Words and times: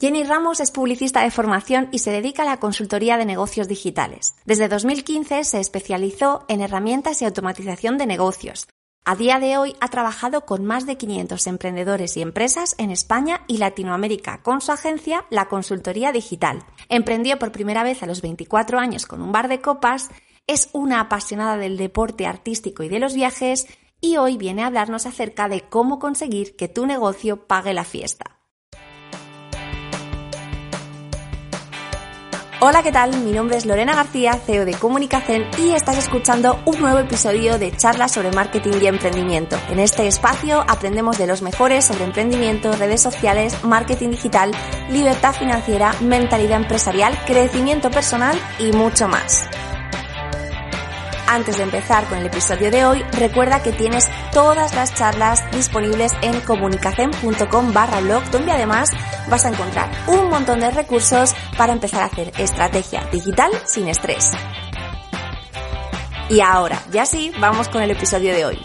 Jenny 0.00 0.24
Ramos 0.24 0.60
es 0.60 0.70
publicista 0.70 1.22
de 1.22 1.30
formación 1.30 1.90
y 1.92 1.98
se 1.98 2.10
dedica 2.10 2.42
a 2.42 2.46
la 2.46 2.56
consultoría 2.56 3.18
de 3.18 3.26
negocios 3.26 3.68
digitales. 3.68 4.34
Desde 4.46 4.66
2015 4.66 5.44
se 5.44 5.60
especializó 5.60 6.46
en 6.48 6.62
herramientas 6.62 7.20
y 7.20 7.26
automatización 7.26 7.98
de 7.98 8.06
negocios. 8.06 8.66
A 9.04 9.14
día 9.14 9.38
de 9.38 9.58
hoy 9.58 9.76
ha 9.78 9.88
trabajado 9.88 10.46
con 10.46 10.64
más 10.64 10.86
de 10.86 10.96
500 10.96 11.46
emprendedores 11.48 12.16
y 12.16 12.22
empresas 12.22 12.76
en 12.78 12.90
España 12.90 13.42
y 13.46 13.58
Latinoamérica 13.58 14.42
con 14.42 14.62
su 14.62 14.72
agencia 14.72 15.26
La 15.28 15.48
Consultoría 15.48 16.12
Digital. 16.12 16.64
Emprendió 16.88 17.38
por 17.38 17.52
primera 17.52 17.82
vez 17.82 18.02
a 18.02 18.06
los 18.06 18.22
24 18.22 18.78
años 18.78 19.04
con 19.04 19.20
un 19.20 19.32
bar 19.32 19.48
de 19.48 19.60
copas, 19.60 20.08
es 20.46 20.70
una 20.72 21.00
apasionada 21.00 21.58
del 21.58 21.76
deporte 21.76 22.26
artístico 22.26 22.82
y 22.82 22.88
de 22.88 23.00
los 23.00 23.12
viajes 23.12 23.66
y 24.00 24.16
hoy 24.16 24.38
viene 24.38 24.62
a 24.62 24.68
hablarnos 24.68 25.04
acerca 25.04 25.50
de 25.50 25.60
cómo 25.60 25.98
conseguir 25.98 26.56
que 26.56 26.68
tu 26.68 26.86
negocio 26.86 27.46
pague 27.46 27.74
la 27.74 27.84
fiesta. 27.84 28.39
Hola, 32.62 32.82
¿qué 32.82 32.92
tal? 32.92 33.16
Mi 33.22 33.32
nombre 33.32 33.56
es 33.56 33.64
Lorena 33.64 33.94
García, 33.94 34.34
CEO 34.34 34.66
de 34.66 34.74
Comunicación 34.74 35.46
y 35.56 35.70
estás 35.70 35.96
escuchando 35.96 36.60
un 36.66 36.78
nuevo 36.78 36.98
episodio 36.98 37.58
de 37.58 37.72
charlas 37.74 38.12
sobre 38.12 38.32
marketing 38.32 38.74
y 38.82 38.86
emprendimiento. 38.86 39.56
En 39.70 39.78
este 39.80 40.06
espacio 40.06 40.62
aprendemos 40.68 41.16
de 41.16 41.26
los 41.26 41.40
mejores 41.40 41.86
sobre 41.86 42.04
emprendimiento, 42.04 42.70
redes 42.72 43.00
sociales, 43.00 43.64
marketing 43.64 44.10
digital, 44.10 44.50
libertad 44.90 45.32
financiera, 45.32 45.94
mentalidad 46.02 46.58
empresarial, 46.58 47.18
crecimiento 47.24 47.90
personal 47.90 48.38
y 48.58 48.72
mucho 48.72 49.08
más. 49.08 49.48
Antes 51.32 51.58
de 51.58 51.62
empezar 51.62 52.08
con 52.08 52.18
el 52.18 52.26
episodio 52.26 52.72
de 52.72 52.84
hoy, 52.84 53.04
recuerda 53.12 53.62
que 53.62 53.70
tienes 53.70 54.08
todas 54.32 54.74
las 54.74 54.92
charlas 54.92 55.48
disponibles 55.52 56.12
en 56.22 56.40
comunicación.com 56.40 57.72
barra 57.72 58.00
blog, 58.00 58.24
donde 58.32 58.50
además 58.50 58.90
vas 59.30 59.44
a 59.44 59.50
encontrar 59.50 59.92
un 60.08 60.28
montón 60.28 60.58
de 60.58 60.72
recursos 60.72 61.32
para 61.56 61.72
empezar 61.72 62.02
a 62.02 62.06
hacer 62.06 62.32
estrategia 62.36 63.08
digital 63.12 63.52
sin 63.64 63.86
estrés. 63.86 64.32
Y 66.28 66.40
ahora, 66.40 66.82
ya 66.90 67.06
sí, 67.06 67.30
vamos 67.38 67.68
con 67.68 67.80
el 67.80 67.92
episodio 67.92 68.34
de 68.34 68.46
hoy. 68.46 68.58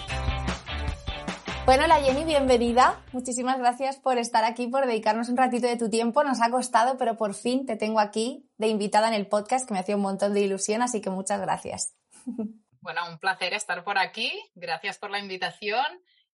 Bueno, 1.68 1.86
la 1.86 1.98
Jenny, 1.98 2.24
bienvenida. 2.24 3.00
Muchísimas 3.12 3.60
gracias 3.60 3.98
por 3.98 4.18
estar 4.18 4.44
aquí, 4.44 4.66
por 4.66 4.88
dedicarnos 4.88 5.30
un 5.30 5.38
ratito 5.38 5.68
de 5.68 5.78
tu 5.78 5.92
tiempo. 5.92 6.24
Nos 6.24 6.42
ha 6.42 6.50
costado, 6.50 6.98
pero 6.98 7.16
por 7.16 7.36
fin 7.36 7.68
te 7.68 7.76
tengo 7.76 8.00
aquí 8.00 8.50
de 8.58 8.70
invitada 8.70 9.08
en 9.08 9.14
el 9.14 9.28
podcast, 9.28 9.68
que 9.68 9.76
me 9.76 9.80
hacía 9.82 9.96
un 9.96 10.02
montón 10.02 10.34
de 10.34 10.42
ilusión, 10.42 10.82
así 10.82 11.00
que 11.00 11.12
muchas 11.12 11.40
gracias. 11.40 11.94
Bueno, 12.86 13.02
un 13.10 13.18
placer 13.18 13.52
estar 13.56 13.84
por 13.84 13.98
aquí. 13.98 14.32
Gracias 14.54 15.00
por 15.00 15.10
la 15.10 15.18
invitación 15.18 15.84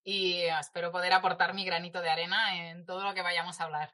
y 0.03 0.33
espero 0.59 0.91
poder 0.91 1.13
aportar 1.13 1.53
mi 1.53 1.63
granito 1.63 2.01
de 2.01 2.09
arena 2.09 2.69
en 2.69 2.85
todo 2.85 3.05
lo 3.05 3.13
que 3.13 3.21
vayamos 3.21 3.61
a 3.61 3.63
hablar. 3.63 3.93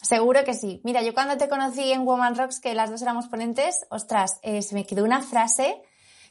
Seguro 0.00 0.42
que 0.42 0.54
sí. 0.54 0.80
Mira, 0.84 1.02
yo 1.02 1.12
cuando 1.12 1.36
te 1.36 1.50
conocí 1.50 1.92
en 1.92 2.06
Woman 2.06 2.34
Rocks, 2.34 2.60
que 2.60 2.74
las 2.74 2.90
dos 2.90 3.02
éramos 3.02 3.28
ponentes, 3.28 3.86
ostras, 3.90 4.40
eh, 4.42 4.62
se 4.62 4.74
me 4.74 4.86
quedó 4.86 5.04
una 5.04 5.20
frase 5.20 5.82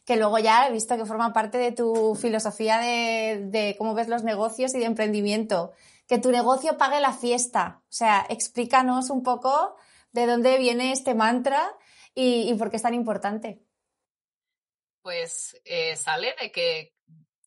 que 0.04 0.16
luego 0.16 0.40
ya 0.40 0.68
he 0.68 0.72
visto 0.72 0.98
que 0.98 1.06
forma 1.06 1.32
parte 1.32 1.60
de 1.60 1.74
tu 1.74 2.16
filosofía 2.16 2.80
de, 2.80 3.76
cómo 3.78 3.94
ves 3.94 4.08
los 4.08 4.24
negocios 4.24 4.74
y 4.74 4.80
de 4.80 4.86
emprendimiento. 4.86 5.74
Que 6.08 6.18
tu 6.18 6.32
negocio 6.32 6.80
pague 6.80 7.00
la 7.02 7.14
fiesta. 7.14 7.82
O 7.84 7.94
sea, 7.94 8.26
explícanos 8.30 9.12
un 9.12 9.22
poco 9.22 9.76
de 10.12 10.26
dónde 10.26 10.58
viene 10.58 10.92
este 10.92 11.14
mantra 11.14 11.70
y 12.16 12.52
por 12.56 12.72
qué 12.72 12.78
es 12.78 12.82
tan 12.82 12.96
importante 12.96 13.67
pues 15.08 15.58
eh, 15.64 15.96
sale 15.96 16.36
de 16.38 16.52
que, 16.52 16.94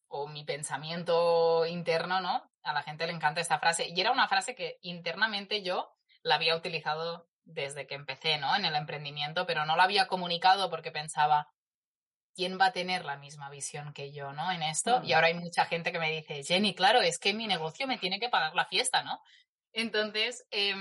o 0.08 0.26
mi 0.26 0.44
pensamiento 0.44 1.66
interno, 1.66 2.22
¿no? 2.22 2.50
A 2.62 2.72
la 2.72 2.82
gente 2.82 3.06
le 3.06 3.12
encanta 3.12 3.42
esta 3.42 3.58
frase. 3.58 3.86
Y 3.86 4.00
era 4.00 4.12
una 4.12 4.28
frase 4.28 4.54
que 4.54 4.78
internamente 4.80 5.62
yo 5.62 5.94
la 6.22 6.36
había 6.36 6.56
utilizado 6.56 7.28
desde 7.44 7.86
que 7.86 7.96
empecé, 7.96 8.38
¿no? 8.38 8.56
En 8.56 8.64
el 8.64 8.74
emprendimiento, 8.76 9.44
pero 9.44 9.66
no 9.66 9.76
la 9.76 9.82
había 9.82 10.08
comunicado 10.08 10.70
porque 10.70 10.90
pensaba, 10.90 11.52
¿quién 12.34 12.58
va 12.58 12.68
a 12.68 12.72
tener 12.72 13.04
la 13.04 13.18
misma 13.18 13.50
visión 13.50 13.92
que 13.92 14.10
yo, 14.10 14.32
¿no? 14.32 14.50
En 14.50 14.62
esto. 14.62 15.02
Y 15.04 15.12
ahora 15.12 15.26
hay 15.26 15.34
mucha 15.34 15.66
gente 15.66 15.92
que 15.92 15.98
me 15.98 16.12
dice, 16.12 16.42
Jenny, 16.42 16.74
claro, 16.74 17.02
es 17.02 17.18
que 17.18 17.34
mi 17.34 17.46
negocio 17.46 17.86
me 17.86 17.98
tiene 17.98 18.18
que 18.18 18.30
pagar 18.30 18.54
la 18.54 18.64
fiesta, 18.64 19.02
¿no? 19.02 19.20
Entonces, 19.74 20.46
eh, 20.50 20.74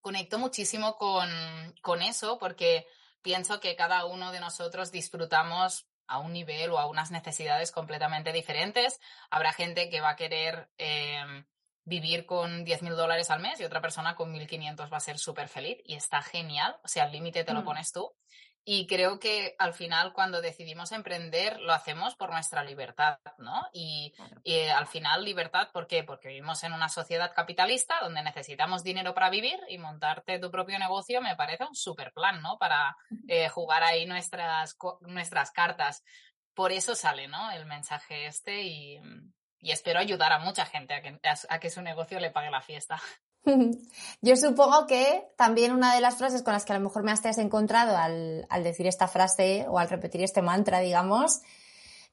conecto 0.00 0.38
muchísimo 0.38 0.94
con, 0.94 1.28
con 1.82 2.02
eso 2.02 2.38
porque 2.38 2.86
pienso 3.26 3.58
que 3.58 3.74
cada 3.74 4.04
uno 4.04 4.30
de 4.30 4.38
nosotros 4.38 4.92
disfrutamos 4.92 5.88
a 6.06 6.20
un 6.20 6.32
nivel 6.32 6.70
o 6.70 6.78
a 6.78 6.86
unas 6.86 7.10
necesidades 7.10 7.72
completamente 7.72 8.32
diferentes. 8.32 9.00
Habrá 9.30 9.52
gente 9.52 9.90
que 9.90 10.00
va 10.00 10.10
a 10.10 10.16
querer 10.16 10.70
eh, 10.78 11.24
vivir 11.82 12.24
con 12.24 12.64
10.000 12.64 12.94
dólares 12.94 13.28
al 13.32 13.40
mes 13.40 13.58
y 13.58 13.64
otra 13.64 13.80
persona 13.80 14.14
con 14.14 14.32
1.500 14.32 14.92
va 14.92 14.98
a 14.98 15.00
ser 15.00 15.18
súper 15.18 15.48
feliz 15.48 15.78
y 15.84 15.96
está 15.96 16.22
genial. 16.22 16.76
O 16.84 16.88
sea, 16.88 17.06
el 17.06 17.12
límite 17.12 17.42
te 17.42 17.52
lo 17.52 17.62
mm. 17.62 17.64
pones 17.64 17.90
tú. 17.90 18.14
Y 18.68 18.88
creo 18.88 19.20
que 19.20 19.54
al 19.60 19.74
final 19.74 20.12
cuando 20.12 20.42
decidimos 20.42 20.90
emprender 20.90 21.60
lo 21.60 21.72
hacemos 21.72 22.16
por 22.16 22.30
nuestra 22.30 22.64
libertad, 22.64 23.20
¿no? 23.38 23.64
Y, 23.72 24.12
y, 24.42 24.58
al 24.66 24.88
final 24.88 25.24
libertad, 25.24 25.68
¿por 25.72 25.86
qué? 25.86 26.02
Porque 26.02 26.28
vivimos 26.28 26.64
en 26.64 26.72
una 26.72 26.88
sociedad 26.88 27.32
capitalista 27.32 28.00
donde 28.02 28.24
necesitamos 28.24 28.82
dinero 28.82 29.14
para 29.14 29.30
vivir 29.30 29.60
y 29.68 29.78
montarte 29.78 30.40
tu 30.40 30.50
propio 30.50 30.80
negocio 30.80 31.22
me 31.22 31.36
parece 31.36 31.64
un 31.64 31.76
super 31.76 32.12
plan, 32.12 32.42
¿no? 32.42 32.58
Para 32.58 32.96
eh, 33.28 33.48
jugar 33.48 33.84
ahí 33.84 34.04
nuestras, 34.04 34.76
nuestras 35.02 35.52
cartas. 35.52 36.02
Por 36.52 36.72
eso 36.72 36.96
sale, 36.96 37.28
¿no? 37.28 37.52
El 37.52 37.66
mensaje 37.66 38.26
este 38.26 38.64
y, 38.64 39.00
y 39.60 39.70
espero 39.70 40.00
ayudar 40.00 40.32
a 40.32 40.40
mucha 40.40 40.66
gente 40.66 40.92
a 40.92 41.02
que, 41.02 41.20
a 41.48 41.60
que 41.60 41.70
su 41.70 41.82
negocio 41.82 42.18
le 42.18 42.32
pague 42.32 42.50
la 42.50 42.62
fiesta. 42.62 43.00
Yo 44.22 44.36
supongo 44.36 44.86
que 44.86 45.28
también 45.36 45.72
una 45.72 45.94
de 45.94 46.00
las 46.00 46.16
frases 46.16 46.42
con 46.42 46.52
las 46.52 46.64
que 46.64 46.72
a 46.72 46.78
lo 46.78 46.84
mejor 46.84 47.02
me 47.02 47.12
has 47.12 47.38
encontrado 47.38 47.96
al, 47.96 48.46
al, 48.50 48.64
decir 48.64 48.86
esta 48.86 49.08
frase 49.08 49.66
o 49.68 49.78
al 49.78 49.88
repetir 49.88 50.22
este 50.22 50.42
mantra, 50.42 50.80
digamos, 50.80 51.42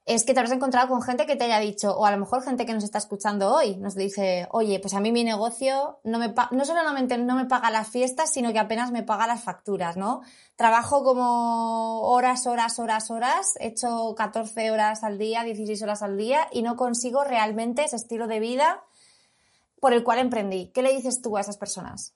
es 0.05 0.25
que 0.25 0.33
te 0.33 0.39
habrás 0.41 0.51
encontrado 0.51 0.89
con 0.89 1.01
gente 1.01 1.25
que 1.25 1.37
te 1.37 1.45
haya 1.45 1.59
dicho, 1.59 1.95
o 1.97 2.05
a 2.05 2.11
lo 2.11 2.17
mejor 2.17 2.43
gente 2.43 2.65
que 2.65 2.73
nos 2.73 2.83
está 2.83 2.97
escuchando 2.97 3.53
hoy, 3.55 3.77
nos 3.77 3.95
dice, 3.95 4.47
oye, 4.51 4.79
pues 4.79 4.93
a 4.93 4.99
mí 4.99 5.13
mi 5.13 5.23
negocio 5.23 5.99
no, 6.03 6.19
me 6.19 6.33
no 6.51 6.65
solamente 6.65 7.17
no 7.17 7.35
me 7.35 7.45
paga 7.45 7.71
las 7.71 7.87
fiestas, 7.87 8.31
sino 8.31 8.51
que 8.51 8.59
apenas 8.59 8.91
me 8.91 9.03
paga 9.03 9.27
las 9.27 9.43
facturas, 9.43 9.95
¿no? 9.95 10.21
Trabajo 10.57 11.03
como 11.03 12.01
horas, 12.01 12.45
horas, 12.47 12.79
horas, 12.79 13.09
horas, 13.11 13.53
he 13.59 13.67
hecho 13.67 14.13
14 14.15 14.71
horas 14.71 15.03
al 15.03 15.17
día, 15.17 15.43
16 15.43 15.81
horas 15.81 16.03
al 16.03 16.17
día 16.17 16.47
y 16.51 16.63
no 16.63 16.75
consigo 16.75 17.23
realmente 17.23 17.85
ese 17.85 17.95
estilo 17.95 18.27
de 18.27 18.41
vida 18.41 18.83
por 19.83 19.91
el 19.91 20.01
cual 20.05 20.19
emprendí. 20.19 20.71
¿Qué 20.71 20.81
le 20.81 20.93
dices 20.93 21.21
tú 21.21 21.35
a 21.35 21.41
esas 21.41 21.57
personas? 21.57 22.15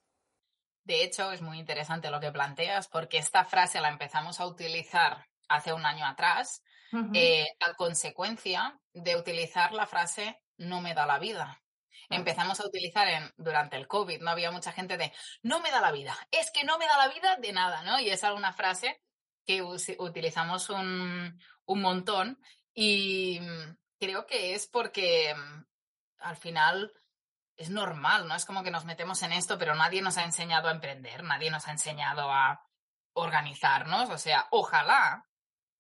De 0.85 1.03
hecho, 1.03 1.33
es 1.33 1.41
muy 1.41 1.59
interesante 1.59 2.09
lo 2.09 2.21
que 2.21 2.31
planteas 2.31 2.87
porque 2.87 3.17
esta 3.17 3.43
frase 3.43 3.81
la 3.81 3.89
empezamos 3.89 4.39
a 4.39 4.45
utilizar 4.45 5.25
hace 5.49 5.73
un 5.73 5.85
año 5.85 6.05
atrás 6.05 6.63
eh, 7.13 7.45
a 7.59 7.73
consecuencia 7.73 8.79
de 8.93 9.17
utilizar 9.17 9.73
la 9.73 9.85
frase 9.85 10.39
no 10.55 10.79
me 10.79 10.93
da 10.93 11.05
la 11.05 11.19
vida. 11.19 11.61
Empezamos 12.09 12.61
a 12.61 12.65
utilizar 12.65 13.05
en, 13.09 13.33
durante 13.35 13.75
el 13.75 13.85
COVID, 13.85 14.21
no 14.21 14.31
había 14.31 14.49
mucha 14.49 14.71
gente 14.71 14.95
de 14.95 15.11
no 15.41 15.59
me 15.59 15.69
da 15.69 15.81
la 15.81 15.91
vida, 15.91 16.17
es 16.31 16.51
que 16.51 16.63
no 16.63 16.77
me 16.77 16.85
da 16.85 16.97
la 16.97 17.13
vida 17.13 17.35
de 17.35 17.51
nada, 17.51 17.83
¿no? 17.83 17.99
Y 17.99 18.09
es 18.09 18.23
alguna 18.23 18.53
frase 18.53 19.01
que 19.45 19.61
utilizamos 19.61 20.69
un, 20.69 21.37
un 21.65 21.81
montón 21.81 22.39
y 22.73 23.41
mm, 23.41 23.77
creo 23.99 24.25
que 24.25 24.55
es 24.55 24.67
porque 24.67 25.35
mm, 25.35 25.65
al 26.19 26.37
final 26.37 26.93
es 27.57 27.69
normal, 27.69 28.27
¿no? 28.27 28.35
Es 28.35 28.45
como 28.45 28.63
que 28.63 28.71
nos 28.71 28.85
metemos 28.85 29.21
en 29.23 29.33
esto, 29.33 29.57
pero 29.57 29.75
nadie 29.75 30.01
nos 30.01 30.17
ha 30.17 30.23
enseñado 30.23 30.69
a 30.69 30.71
emprender, 30.71 31.23
nadie 31.23 31.49
nos 31.49 31.67
ha 31.67 31.71
enseñado 31.71 32.31
a 32.31 32.61
organizarnos. 33.13 34.09
O 34.09 34.17
sea, 34.17 34.47
ojalá 34.51 35.27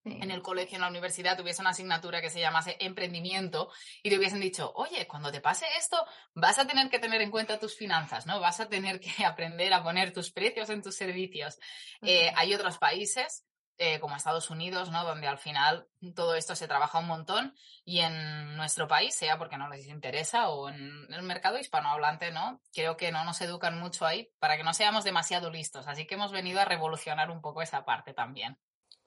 en 0.03 0.31
el 0.31 0.41
colegio, 0.41 0.75
en 0.75 0.81
la 0.81 0.87
universidad, 0.87 1.37
tuviese 1.37 1.61
una 1.61 1.71
asignatura 1.71 2.21
que 2.21 2.29
se 2.29 2.39
llamase 2.39 2.77
emprendimiento 2.79 3.69
y 4.01 4.09
te 4.09 4.17
hubiesen 4.17 4.39
dicho, 4.39 4.71
oye, 4.75 5.05
cuando 5.07 5.31
te 5.31 5.41
pase 5.41 5.65
esto, 5.77 6.05
vas 6.33 6.57
a 6.59 6.65
tener 6.65 6.89
que 6.89 6.99
tener 6.99 7.21
en 7.21 7.31
cuenta 7.31 7.59
tus 7.59 7.77
finanzas, 7.77 8.25
¿no? 8.25 8.39
Vas 8.39 8.59
a 8.59 8.69
tener 8.69 8.99
que 8.99 9.11
aprender 9.25 9.73
a 9.73 9.83
poner 9.83 10.13
tus 10.13 10.31
precios 10.31 10.69
en 10.69 10.81
tus 10.81 10.95
servicios. 10.95 11.59
Eh, 12.01 12.31
hay 12.35 12.53
otros 12.53 12.77
países 12.77 13.45
eh, 13.79 13.99
como 13.99 14.15
Estados 14.15 14.49
Unidos, 14.49 14.89
¿no? 14.89 15.03
Donde 15.03 15.27
al 15.27 15.37
final 15.37 15.87
todo 16.15 16.35
esto 16.35 16.55
se 16.55 16.67
trabaja 16.67 16.97
un 16.99 17.07
montón 17.07 17.53
y 17.85 17.99
en 17.99 18.57
nuestro 18.57 18.87
país, 18.87 19.13
sea 19.13 19.37
porque 19.37 19.57
no 19.57 19.69
les 19.69 19.87
interesa 19.87 20.49
o 20.49 20.69
en 20.69 21.05
el 21.13 21.21
mercado 21.21 21.59
hispanohablante, 21.59 22.31
¿no? 22.31 22.59
Creo 22.73 22.97
que 22.97 23.11
no 23.11 23.23
nos 23.23 23.39
educan 23.41 23.79
mucho 23.79 24.05
ahí 24.05 24.31
para 24.39 24.57
que 24.57 24.63
no 24.63 24.73
seamos 24.73 25.03
demasiado 25.03 25.51
listos. 25.51 25.87
Así 25.87 26.07
que 26.07 26.15
hemos 26.15 26.31
venido 26.31 26.59
a 26.59 26.65
revolucionar 26.65 27.29
un 27.29 27.39
poco 27.39 27.61
esa 27.61 27.85
parte 27.85 28.13
también. 28.13 28.57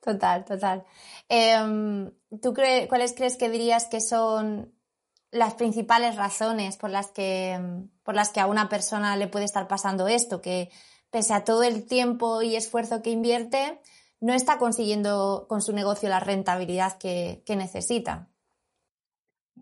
Total, 0.01 0.45
total. 0.45 0.85
Em, 1.29 2.11
¿Tú 2.41 2.55
cuáles 2.89 3.13
crees 3.13 3.37
que 3.37 3.51
dirías 3.51 3.87
que 3.87 4.01
son 4.01 4.73
las 5.31 5.55
principales 5.55 6.17
razones 6.17 6.77
por 6.77 6.91
las 6.91 7.09
que, 7.09 7.59
por 8.03 8.15
las 8.15 8.31
que 8.31 8.41
a 8.41 8.47
una 8.47 8.69
persona 8.69 9.17
le 9.17 9.27
puede 9.27 9.45
estar 9.45 9.69
pasando 9.69 10.09
esto? 10.09 10.41
Que 10.41 10.71
pese 11.11 11.35
a 11.35 11.45
todo 11.45 11.63
el 11.65 11.87
tiempo 11.87 12.41
y 12.41 12.57
esfuerzo 12.57 13.03
que 13.03 13.11
invierte, 13.11 13.81
no 14.21 14.35
está 14.35 14.59
consiguiendo 14.59 15.47
con 15.49 15.63
su 15.63 15.73
negocio 15.73 16.09
la 16.09 16.21
rentabilidad 16.21 16.99
que, 16.99 17.43
necesita. 17.49 18.29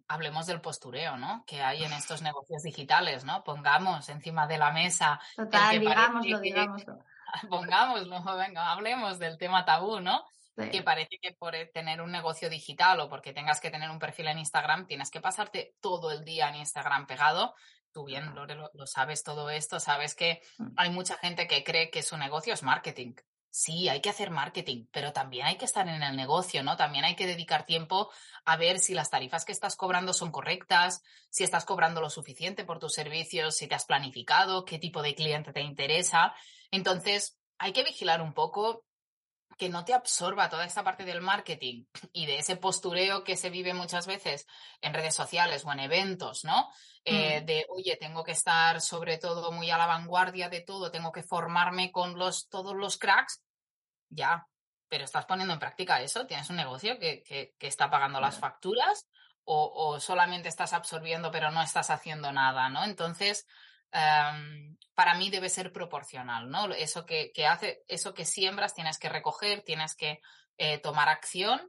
Hablemos 0.08 0.46
del 0.46 0.60
postureo, 0.60 1.16
¿no? 1.16 1.44
Que 1.46 1.62
hay 1.62 1.84
en 1.84 1.93
estos 1.93 2.22
negocios 2.22 2.62
digitales, 2.62 3.25
¿no? 3.25 3.44
Pongamos 3.44 4.08
encima 4.08 4.46
de 4.46 4.58
la 4.58 4.72
mesa. 4.72 5.20
Total, 5.37 5.78
digámoslo, 5.78 6.40
digámoslo. 6.40 6.99
Pongámoslo, 7.50 8.37
venga, 8.37 8.72
hablemos 8.72 9.19
del 9.19 9.37
tema 9.38 9.64
tabú, 9.64 10.00
¿no? 10.00 10.25
Que 10.72 10.82
parece 10.82 11.19
que 11.22 11.32
por 11.34 11.54
tener 11.72 12.00
un 12.00 12.11
negocio 12.11 12.50
digital 12.50 12.99
o 12.99 13.08
porque 13.08 13.32
tengas 13.32 13.61
que 13.61 13.70
tener 13.70 13.90
un 13.90 14.00
perfil 14.00 14.26
en 14.26 14.38
Instagram, 14.38 14.87
tienes 14.87 15.08
que 15.08 15.20
pasarte 15.20 15.76
todo 15.81 16.11
el 16.11 16.25
día 16.25 16.49
en 16.49 16.56
Instagram 16.56 17.06
pegado 17.06 17.54
tú 17.93 18.04
bien, 18.04 18.34
Lore, 18.34 18.54
lo, 18.54 18.87
sabes 18.87 19.22
todo 19.22 19.50
esto, 19.50 19.81
sabes 19.81 20.14
que 20.14 20.40
mm. 20.58 20.66
hay 20.76 20.90
mucha 20.90 21.16
gente 21.16 21.46
que 21.46 21.64
cree 21.64 21.90
que 21.90 22.02
su 22.02 22.16
negocio 22.16 22.54
es 22.54 22.62
marketing. 22.62 23.14
Sí, 23.50 23.89
hay 23.89 24.00
que 24.00 24.11
hacer 24.11 24.31
marketing, 24.31 24.87
pero 24.93 25.12
también 25.12 25.47
hay 25.47 25.56
que 25.56 25.65
estar 25.65 25.89
en 25.89 26.03
el 26.03 26.17
negocio, 26.17 26.62
¿no? 26.62 26.77
También 26.77 27.05
hay 27.05 27.17
que 27.17 27.27
dedicar 27.27 27.65
tiempo 27.65 28.11
a 28.45 28.56
ver 28.56 28.79
si 28.79 28.95
las 28.95 29.11
tarifas 29.11 29.45
que 29.45 29.53
estás 29.53 29.75
cobrando 29.75 30.12
son 30.12 30.31
correctas, 30.31 31.03
si 31.31 31.45
estás 31.45 31.65
cobrando 31.65 32.00
lo 32.00 32.11
suficiente 32.11 32.65
por 32.65 32.79
tus 32.79 32.93
servicios, 32.93 33.56
si 33.56 33.67
te 33.67 33.75
has 33.75 33.87
planificado, 33.87 34.65
qué 34.65 34.79
tipo 34.79 35.03
de 35.03 35.15
cliente 35.15 35.53
te 35.53 35.62
interesa. 35.62 36.35
Entonces, 36.71 37.39
hay 37.59 37.73
que 37.73 37.85
vigilar 37.85 38.21
un 38.21 38.35
poco 38.35 38.85
que 39.58 39.69
no 39.69 39.84
te 39.84 39.93
absorba 39.93 40.49
toda 40.49 40.64
esta 40.64 40.84
parte 40.84 41.05
del 41.05 41.20
marketing 41.20 41.84
y 42.12 42.26
de 42.26 42.38
ese 42.38 42.56
postureo 42.56 43.25
que 43.25 43.37
se 43.37 43.50
vive 43.50 43.75
muchas 43.75 44.06
veces 44.06 44.46
en 44.81 44.94
redes 44.94 45.14
sociales 45.14 45.64
o 45.64 45.72
en 45.72 45.81
eventos, 45.81 46.44
¿no? 46.44 46.70
Eh, 47.05 47.40
mm. 47.40 47.44
De, 47.44 47.66
oye, 47.69 47.96
tengo 47.96 48.22
que 48.22 48.32
estar 48.32 48.81
sobre 48.81 49.19
todo 49.19 49.50
muy 49.50 49.70
a 49.70 49.76
la 49.76 49.87
vanguardia 49.87 50.49
de 50.49 50.60
todo, 50.60 50.93
tengo 50.93 51.10
que 51.10 51.25
formarme 51.25 51.90
con 51.90 52.16
los, 52.16 52.49
todos 52.49 52.76
los 52.76 52.99
cracks, 52.99 53.43
ya, 54.08 54.46
pero 54.88 55.05
estás 55.05 55.26
poniendo 55.26 55.55
en 55.55 55.61
práctica 55.61 56.00
eso, 56.00 56.26
tienes 56.26 56.49
un 56.50 56.56
negocio 56.56 56.99
que, 56.99 57.22
que, 57.25 57.66
está 57.66 57.90
pagando 57.90 58.20
las 58.20 58.38
facturas 58.38 59.08
o, 59.44 59.72
o, 59.75 60.00
solamente 60.00 60.49
estás 60.49 60.72
absorbiendo 60.72 61.31
pero 61.31 61.50
no 61.50 61.62
estás 61.62 61.90
haciendo 61.90 62.32
nada, 62.32 62.69
¿no? 62.69 62.84
Entonces, 62.84 63.46
Em, 63.93 64.76
para 64.94 65.14
mí 65.14 65.31
debe 65.31 65.49
ser 65.49 65.73
proporcional, 65.73 66.50
¿no? 66.50 66.67
Eso 66.73 67.06
que, 67.06 67.32
hace, 67.49 67.85
eso 67.88 68.14
que 68.14 68.25
siembras 68.25 68.75
tienes 68.75 68.99
que 68.99 69.08
recoger, 69.08 69.62
tienes 69.62 69.94
que 69.94 70.20
eh, 70.56 70.79
tomar 70.79 71.08
acción 71.08 71.61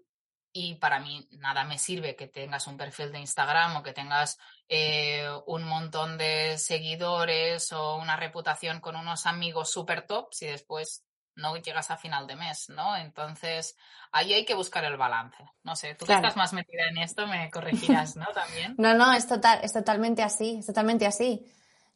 y 0.52 0.76
para 0.76 1.00
mí 1.00 1.28
nada 1.32 1.64
me 1.64 1.78
sirve 1.78 2.16
que 2.16 2.28
tengas 2.28 2.66
un 2.68 2.76
perfil 2.76 3.12
de 3.12 3.20
Instagram 3.20 3.78
o 3.78 3.84
que 3.84 3.94
tengas 3.94 4.40
eh, 4.68 5.30
un 5.46 5.64
montón 5.64 6.18
de 6.18 6.58
seguidores 6.58 7.72
o 7.72 7.98
una 7.98 8.16
reputación 8.16 8.80
con 8.80 8.96
unos 8.96 9.28
amigos 9.28 9.72
súper 9.72 10.08
top 10.08 10.34
si 10.34 10.48
después 10.48 11.06
no 11.36 11.56
llegas 11.56 11.92
a 11.92 11.98
final 11.98 12.28
de 12.28 12.36
mes, 12.36 12.70
¿no? 12.70 12.98
Entonces, 12.98 13.78
ahí 14.12 14.34
hay 14.34 14.44
que 14.44 14.56
buscar 14.56 14.84
el 14.84 14.98
balance. 14.98 15.44
No 15.64 15.76
sé, 15.76 15.96
tú 15.96 16.06
que 16.06 16.14
estás 16.14 16.36
más 16.36 16.52
metida 16.52 16.88
en 16.90 16.98
esto 16.98 17.28
me 17.28 17.50
corregirás, 17.50 18.16
¿no? 18.16 18.26
También. 18.34 18.76
No, 18.78 18.94
no, 18.94 19.14
es 19.14 19.28
total, 19.28 19.60
es 19.64 19.72
totalmente 19.72 20.24
así, 20.24 20.58
es 20.60 20.66
totalmente 20.66 21.06
así. 21.06 21.46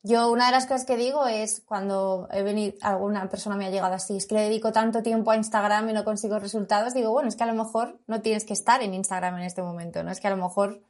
Yo 0.05 0.29
una 0.29 0.47
de 0.47 0.51
las 0.51 0.65
cosas 0.65 0.85
que 0.85 0.97
digo 0.97 1.27
es 1.27 1.61
cuando 1.65 2.27
he 2.29 2.43
venido, 2.43 2.75
alguna 2.81 3.29
persona 3.29 3.55
me 3.55 3.65
ha 3.65 3.69
llegado 3.69 3.93
así, 3.93 4.17
es 4.17 4.27
que 4.27 4.35
le 4.35 4.41
dedico 4.41 4.73
tanto 4.73 5.01
tiempo 5.01 5.31
a 5.31 5.37
Instagram 5.37 5.89
y 5.89 5.93
no 5.93 6.03
consigo 6.03 6.39
resultados, 6.39 6.93
digo, 6.93 7.11
bueno, 7.11 7.29
es 7.29 7.37
que 7.37 7.43
a 7.43 7.47
lo 7.47 7.53
mejor 7.53 8.01
no 8.05 8.21
tienes 8.21 8.43
que 8.43 8.51
estar 8.51 8.83
en 8.83 8.93
Instagram 8.93 9.37
en 9.37 9.43
este 9.43 9.61
momento, 9.61 10.03
¿no? 10.03 10.11
Es 10.11 10.19
que 10.19 10.27
a 10.27 10.31
lo 10.31 10.35
mejor 10.35 10.81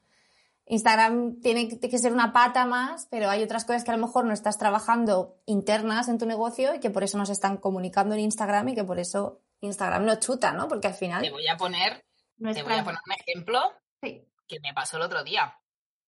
Instagram 0.66 1.42
tiene 1.42 1.68
que 1.68 1.98
ser 2.00 2.12
una 2.12 2.34
pata 2.34 2.66
más, 2.66 3.08
pero 3.12 3.30
hay 3.30 3.44
otras 3.44 3.66
cosas 3.66 3.84
que 3.84 3.92
a 3.92 3.98
lo 3.98 4.04
mejor 4.04 4.26
no 4.26 4.34
estás 4.34 4.58
trabajando 4.58 5.38
internas 5.46 6.08
en 6.08 6.18
tu 6.18 6.26
negocio 6.26 6.74
y 6.74 6.80
que 6.80 6.90
por 6.90 7.04
eso 7.04 7.20
nos 7.20 7.30
están 7.30 7.58
comunicando 7.58 8.16
en 8.16 8.22
Instagram 8.22 8.70
y 8.70 8.76
que 8.76 8.84
por 8.84 8.98
eso 8.98 9.42
Instagram 9.62 10.06
no 10.06 10.16
chuta, 10.16 10.54
¿no? 10.54 10.68
Porque 10.68 10.88
al 10.88 10.96
final... 10.96 11.22
Te 11.22 11.30
voy 11.30 11.48
a 11.48 11.56
poner, 11.56 12.04
te 12.40 12.64
voy 12.64 12.74
a 12.74 12.84
poner 12.84 13.00
un 13.06 13.12
ejemplo 13.12 13.62
que 14.02 14.60
me 14.60 14.74
pasó 14.74 14.98
el 14.98 15.04
otro 15.04 15.24
día. 15.24 15.56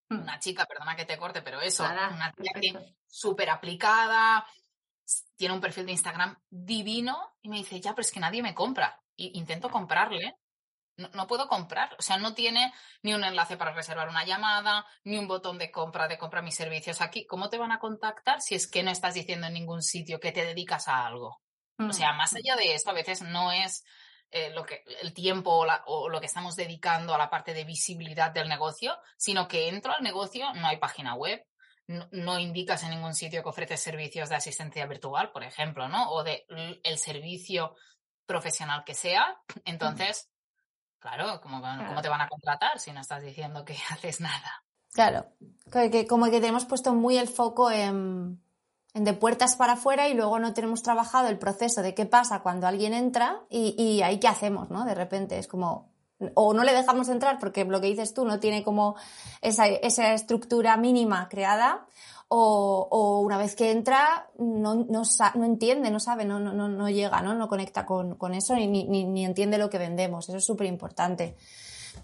Mm. 0.09 0.21
una 0.21 0.39
chica, 0.39 0.65
perdona 0.65 0.95
que 0.95 1.05
te 1.05 1.17
corte, 1.17 1.41
pero 1.41 1.61
eso, 1.61 1.83
una 1.83 2.33
chica 2.33 2.81
súper 3.07 3.49
aplicada, 3.49 4.45
tiene 5.35 5.53
un 5.53 5.61
perfil 5.61 5.85
de 5.85 5.93
Instagram 5.93 6.37
divino 6.49 7.35
y 7.41 7.49
me 7.49 7.57
dice, 7.57 7.79
ya, 7.79 7.91
pero 7.91 8.01
es 8.01 8.11
que 8.11 8.19
nadie 8.19 8.41
me 8.41 8.53
compra. 8.53 9.01
Y 9.15 9.37
intento 9.37 9.69
comprarle. 9.69 10.35
No, 10.97 11.27
puedo 11.27 11.49
comprar, 11.49 11.93
o 11.99 12.01
sea, 12.01 12.17
no 12.17 12.33
tiene 12.33 12.73
ni 13.01 13.13
un 13.13 13.23
enlace 13.25 13.57
para 13.57 13.73
reservar 13.73 14.07
una 14.07 14.23
llamada, 14.23 14.85
ni 15.03 15.17
un 15.17 15.27
botón 15.27 15.57
de 15.57 15.69
compra, 15.69 16.07
de 16.07 16.17
compra 16.17 16.41
mis 16.41 16.55
servicios 16.55 17.01
aquí. 17.01 17.25
¿Cómo 17.25 17.49
te 17.49 17.57
van 17.57 17.73
a 17.73 17.79
contactar 17.79 18.39
si 18.39 18.55
es 18.55 18.65
que 18.65 18.81
no 18.81 18.91
estás 18.91 19.13
diciendo 19.13 19.47
en 19.47 19.55
ningún 19.55 19.81
sitio 19.81 20.21
que 20.21 20.31
te 20.31 20.45
dedicas 20.45 20.87
a 20.87 21.05
algo? 21.05 21.41
O 21.77 21.91
sea, 21.91 22.13
mm. 22.13 22.17
más 22.17 22.33
allá 22.33 22.55
de 22.55 22.73
esto, 22.75 22.91
a 22.91 22.93
veces 22.93 23.21
no 23.23 23.51
es 23.51 23.83
eh, 24.37 24.49
lo 24.49 24.65
que, 24.65 24.83
el 25.01 25.13
tiempo 25.13 25.65
o, 25.85 26.09
lo 26.09 26.19
que 26.19 26.25
estamos 26.25 26.57
dedicando 26.57 27.15
a 27.15 27.17
la 27.17 27.29
parte 27.29 27.53
de 27.53 27.63
visibilidad 27.63 28.31
del 28.31 28.49
negocio, 28.49 28.97
sino 29.15 29.47
que 29.47 29.69
entro 29.69 29.93
al 29.93 30.03
negocio, 30.03 30.53
no 30.55 30.67
hay 30.67 30.75
página 30.75 31.15
web, 31.15 31.41
no, 31.87 32.37
indicas 32.37 32.83
en 32.83 32.89
ningún 32.89 33.13
sitio 33.13 33.41
que 33.41 33.47
ofreces 33.47 33.79
servicios 33.79 34.27
de 34.27 34.35
asistencia 34.35 34.85
virtual, 34.87 35.31
por 35.31 35.45
ejemplo, 35.45 35.87
¿no? 35.87 36.11
O 36.11 36.25
de 36.25 36.45
el 36.83 36.97
servicio 36.97 37.77
profesional 38.25 38.83
que 38.83 38.93
sea. 38.93 39.41
Entonces, 39.63 40.29
claro, 40.99 41.39
¿cómo, 41.39 41.61
¿cómo 41.61 42.01
te 42.01 42.09
van 42.09 42.21
a 42.21 42.27
contratar 42.27 42.77
si 42.77 42.91
no 42.91 42.99
estás 42.99 43.23
diciendo 43.23 43.63
que 43.63 43.77
haces 43.89 44.19
nada? 44.19 44.65
Claro, 44.91 45.31
que, 45.71 46.05
como 46.05 46.25
que 46.25 46.41
tenemos 46.41 46.65
puesto 46.65 46.93
muy 46.93 47.17
el 47.17 47.29
foco 47.29 47.71
en, 47.71 48.43
de 48.95 49.13
puertas 49.13 49.55
para 49.57 49.73
afuera 49.73 50.07
y 50.07 50.13
luego 50.13 50.39
no 50.39 50.53
tenemos 50.53 50.81
trabajado 50.81 51.27
el 51.27 51.37
proceso 51.37 51.81
de 51.81 51.93
qué 51.93 52.05
pasa 52.05 52.41
cuando 52.41 52.65
alguien 52.65 52.93
entra 52.93 53.41
y, 53.49 53.75
y 53.77 54.01
ahí 54.01 54.19
qué 54.19 54.29
hacemos, 54.29 54.69
¿no? 54.69 54.85
De 54.85 54.95
repente 54.95 55.37
es 55.37 55.47
como, 55.47 55.91
o 56.33 56.53
no 56.53 56.63
le 56.63 56.73
dejamos 56.73 57.09
entrar 57.09 57.37
porque 57.37 57.65
lo 57.65 57.81
que 57.81 57.87
dices 57.87 58.13
tú 58.13 58.25
no 58.25 58.39
tiene 58.39 58.63
como 58.63 58.95
esa, 59.41 59.67
esa 59.67 60.13
estructura 60.13 60.77
mínima 60.77 61.27
creada, 61.29 61.85
o, 62.27 62.87
o, 62.89 63.19
una 63.19 63.37
vez 63.37 63.55
que 63.55 63.69
entra 63.69 64.29
no, 64.39 64.73
no, 64.89 65.03
no 65.35 65.45
entiende, 65.45 65.91
no 65.91 65.99
sabe, 65.99 66.25
no, 66.25 66.39
no, 66.39 66.53
no 66.53 66.89
llega, 66.89 67.21
¿no? 67.21 67.35
No 67.35 67.47
conecta 67.47 67.85
con, 67.85 68.15
con 68.15 68.33
eso 68.33 68.55
ni, 68.55 68.67
ni, 68.67 69.03
ni 69.03 69.25
entiende 69.25 69.59
lo 69.59 69.69
que 69.69 69.77
vendemos. 69.77 70.27
Eso 70.27 70.37
es 70.39 70.45
súper 70.45 70.65
importante. 70.65 71.35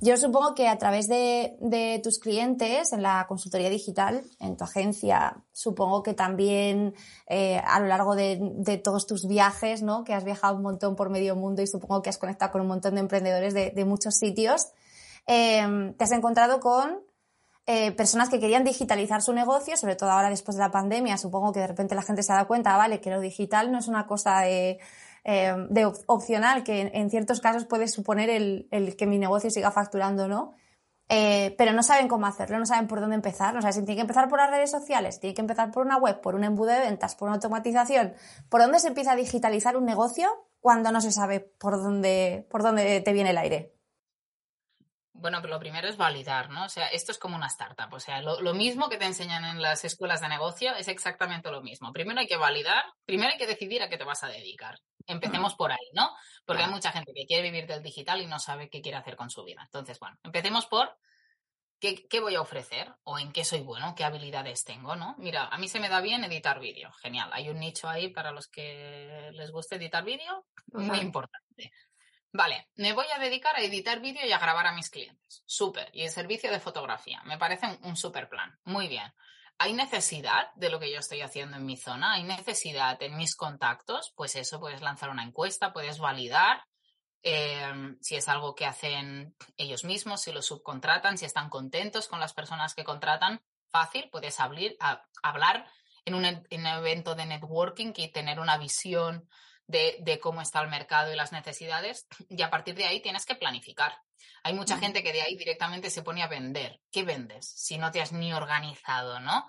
Yo 0.04 0.18
supongo 0.18 0.56
que 0.56 0.68
a 0.68 0.80
través 0.80 1.08
de, 1.08 2.02
tus 2.04 2.18
clientes 2.18 2.92
en 2.92 3.04
la 3.04 3.28
consultoría 3.28 3.70
digital, 3.70 4.24
en 4.40 4.58
tu 4.58 4.64
agencia, 4.64 5.38
supongo 5.52 6.02
que 6.02 6.16
también 6.16 6.96
eh, 7.28 7.62
a 7.64 7.80
lo 7.80 7.86
largo 7.86 8.16
de, 8.16 8.82
todos 8.84 9.06
tus 9.06 9.28
viajes, 9.28 9.84
¿no? 9.84 10.04
Que 10.04 10.16
has 10.16 10.24
viajado 10.24 10.56
un 10.56 10.64
montón 10.64 10.96
por 10.96 11.12
medio 11.12 11.36
mundo 11.36 11.62
y 11.62 11.68
supongo 11.68 12.02
que 12.02 12.10
has 12.10 12.18
conectado 12.18 12.52
con 12.52 12.62
un 12.62 12.68
montón 12.68 12.96
de 12.96 13.02
emprendedores 13.02 13.54
de, 13.54 13.86
muchos 13.86 14.16
sitios, 14.16 14.70
eh, 15.28 15.94
te 15.96 16.04
has 16.04 16.12
encontrado 16.12 16.60
con 16.60 17.00
eh, 17.68 17.92
personas 17.92 18.30
que 18.30 18.40
querían 18.40 18.64
digitalizar 18.64 19.22
su 19.22 19.34
negocio, 19.34 19.78
sobre 19.78 19.96
todo 19.96 20.10
ahora 20.10 20.32
después 20.32 20.58
de 20.58 20.64
la 20.64 20.72
pandemia, 20.72 21.18
supongo 21.20 21.54
que 21.54 21.60
de 21.60 21.68
repente 21.68 21.94
la 21.94 22.02
gente 22.02 22.24
se 22.24 22.32
ha 22.32 22.36
dado 22.38 22.48
cuenta, 22.48 22.76
vale, 22.76 23.02
que 23.02 23.12
lo 23.12 23.22
digital 23.22 23.72
no 23.72 23.78
es 23.78 23.88
una 23.88 24.08
cosa 24.08 24.42
de 24.42 24.80
eh, 25.24 25.54
de 25.70 25.86
opcional 26.08 26.64
que 26.64 26.92
en, 26.94 27.10
ciertos 27.10 27.42
casos 27.42 27.66
puede 27.66 27.88
suponer 27.88 28.30
el, 28.30 28.96
que 28.98 29.06
mi 29.06 29.20
negocio 29.20 29.50
siga 29.50 29.72
facturando 29.72 30.28
no. 30.28 30.54
Eh, 31.14 31.56
pero 31.58 31.74
no 31.74 31.84
saben 31.84 32.08
cómo 32.08 32.26
hacerlo, 32.26 32.58
no 32.58 32.66
saben 32.66 32.88
por 32.88 33.02
dónde 33.02 33.16
empezar, 33.16 33.54
no 33.54 33.62
saben 33.62 33.74
si 33.74 33.80
tiene 33.82 33.96
que 33.96 34.02
empezar 34.02 34.30
por 34.30 34.40
las 34.40 34.50
redes 34.50 34.72
sociales, 34.72 35.20
tiene 35.20 35.34
que 35.34 35.42
empezar 35.42 35.70
por 35.70 35.86
una 35.86 35.98
web, 35.98 36.22
por 36.22 36.36
un 36.36 36.46
embudo 36.46 36.72
de 36.72 36.80
ventas, 36.80 37.16
por 37.16 37.28
una 37.28 37.36
automatización. 37.36 38.14
¿Por 38.48 38.62
dónde 38.62 38.80
se 38.80 38.88
empieza 38.88 39.12
a 39.12 39.16
digitalizar 39.18 39.76
un 39.76 39.84
negocio 39.84 40.30
cuando 40.62 40.90
no 40.94 41.02
se 41.02 41.12
sabe 41.12 41.42
por 41.42 41.84
dónde, 41.84 42.48
por 42.50 42.64
dónde 42.64 43.02
te 43.02 43.12
viene 43.12 43.32
el 43.32 43.38
aire? 43.40 43.81
Bueno, 45.22 45.40
pero 45.40 45.54
lo 45.54 45.60
primero 45.60 45.88
es 45.88 45.98
validar, 45.98 46.50
¿no? 46.50 46.66
O 46.66 46.70
sea, 46.70 46.88
esto 46.88 47.12
es 47.12 47.20
como 47.20 47.36
una 47.36 47.46
startup. 47.46 47.94
O 47.94 48.00
sea, 48.00 48.22
lo, 48.22 48.54
mismo 48.56 48.90
que 48.90 48.98
te 48.98 49.06
enseñan 49.06 49.46
en 49.46 49.62
las 49.62 49.86
escuelas 49.86 50.20
de 50.20 50.30
negocio 50.30 50.74
es 50.74 50.88
exactamente 50.88 51.52
lo 51.52 51.62
mismo. 51.62 51.94
Primero 51.94 52.20
hay 52.20 52.28
que 52.28 52.38
validar, 52.38 52.84
primero 53.06 53.32
hay 53.32 53.38
que 53.38 53.46
decidir 53.46 53.84
a 53.84 53.90
qué 53.90 53.98
te 53.98 54.04
vas 54.04 54.24
a 54.24 54.28
dedicar. 54.28 54.80
Empecemos 55.06 55.54
por 55.56 55.72
ahí, 55.72 55.92
¿no? 55.94 56.10
Porque 56.44 56.64
hay 56.64 56.72
mucha 56.72 56.92
gente 56.92 57.12
que 57.14 57.26
quiere 57.28 57.44
vivir 57.44 57.68
del 57.68 57.84
digital 57.84 58.20
y 58.20 58.26
no 58.26 58.40
sabe 58.40 58.70
qué 58.70 58.82
quiere 58.82 58.98
hacer 58.98 59.16
con 59.16 59.30
su 59.30 59.44
vida. 59.44 59.62
Entonces, 59.64 60.00
bueno, 60.00 60.18
empecemos 60.24 60.66
por 60.66 60.98
qué, 61.80 62.08
qué 62.08 62.20
voy 62.20 62.34
a 62.34 62.42
ofrecer 62.42 62.92
o 63.04 63.20
en 63.20 63.32
qué 63.32 63.46
soy 63.46 63.62
bueno, 63.62 63.94
qué 63.96 64.04
habilidades 64.04 64.64
tengo, 64.64 64.96
¿no? 64.96 65.16
Mira, 65.20 65.46
a 65.48 65.58
mí 65.60 65.68
se 65.68 65.80
me 65.80 65.90
da 65.90 66.02
bien 66.02 66.24
editar 66.24 66.60
vídeo. 66.60 66.92
Genial. 67.02 67.30
Hay 67.32 67.50
un 67.50 67.60
nicho 67.60 67.88
ahí 67.88 68.10
para 68.10 68.32
los 68.32 68.48
que 68.48 69.30
les 69.34 69.52
guste 69.52 69.76
editar 69.76 70.04
vídeo. 70.04 70.48
Muy 70.74 70.98
importante. 71.00 71.72
Vale, 72.34 72.70
me 72.76 72.94
voy 72.94 73.06
a 73.14 73.20
dedicar 73.20 73.56
a 73.56 73.62
editar 73.62 74.00
vídeo 74.00 74.26
y 74.26 74.32
a 74.32 74.40
grabar 74.40 74.68
a 74.68 74.74
mis 74.74 74.90
clientes. 74.90 75.44
Súper. 75.46 75.90
Y 75.94 76.04
el 76.04 76.10
servicio 76.10 76.50
de 76.50 76.60
fotografía. 76.60 77.22
Me 77.26 77.38
parece 77.38 77.68
un, 77.84 77.98
súper 77.98 78.30
plan. 78.30 78.58
Muy 78.64 78.88
bien. 78.88 79.14
¿Hay 79.58 79.74
necesidad 79.74 80.52
de 80.56 80.70
lo 80.70 80.80
que 80.80 80.92
yo 80.92 81.00
estoy 81.00 81.22
haciendo 81.22 81.58
en 81.58 81.66
mi 81.66 81.78
zona? 81.78 82.14
¿Hay 82.14 82.24
necesidad 82.24 83.02
en 83.04 83.18
mis 83.18 83.36
contactos? 83.36 84.14
Pues 84.16 84.36
eso, 84.36 84.60
puedes 84.60 84.82
lanzar 84.82 85.10
una 85.10 85.24
encuesta, 85.24 85.74
puedes 85.74 86.00
validar 86.00 86.64
eh, 87.24 87.96
si 88.02 88.16
es 88.16 88.28
algo 88.28 88.56
que 88.56 88.66
hacen 88.66 89.36
ellos 89.58 89.84
mismos, 89.84 90.22
si 90.22 90.32
lo 90.32 90.42
subcontratan, 90.42 91.18
si 91.18 91.26
están 91.26 91.50
contentos 91.50 92.08
con 92.08 92.20
las 92.20 92.34
personas 92.34 92.74
que 92.74 92.84
contratan. 92.84 93.42
Fácil, 93.70 94.10
puedes 94.10 94.40
hablar 94.40 95.68
en 96.06 96.16
un, 96.16 96.26
evento 96.66 97.16
de 97.16 97.26
networking 97.26 97.94
y 97.96 98.12
tener 98.12 98.40
una 98.40 98.58
visión 98.58 99.30
de, 99.72 99.98
de, 100.02 100.20
cómo 100.20 100.42
está 100.42 100.62
el 100.62 100.70
mercado 100.70 101.12
y 101.12 101.16
las 101.16 101.32
necesidades 101.32 102.08
y 102.30 102.42
a 102.42 102.50
partir 102.50 102.76
de 102.76 102.86
ahí 102.86 103.02
tienes 103.02 103.26
que 103.26 103.36
planificar. 103.36 103.98
Hay 104.44 104.54
mucha 104.54 104.78
gente 104.78 105.04
que 105.04 105.14
de 105.14 105.22
ahí 105.22 105.36
directamente 105.36 105.90
se 105.90 106.04
pone 106.04 106.24
a 106.24 106.28
vender. 106.28 106.80
¿Qué 106.92 107.04
vendes 107.04 107.48
si 107.48 107.78
no 107.78 107.92
te 107.92 108.02
has 108.02 108.12
ni 108.12 108.34
organizado, 108.34 109.20
no? 109.20 109.48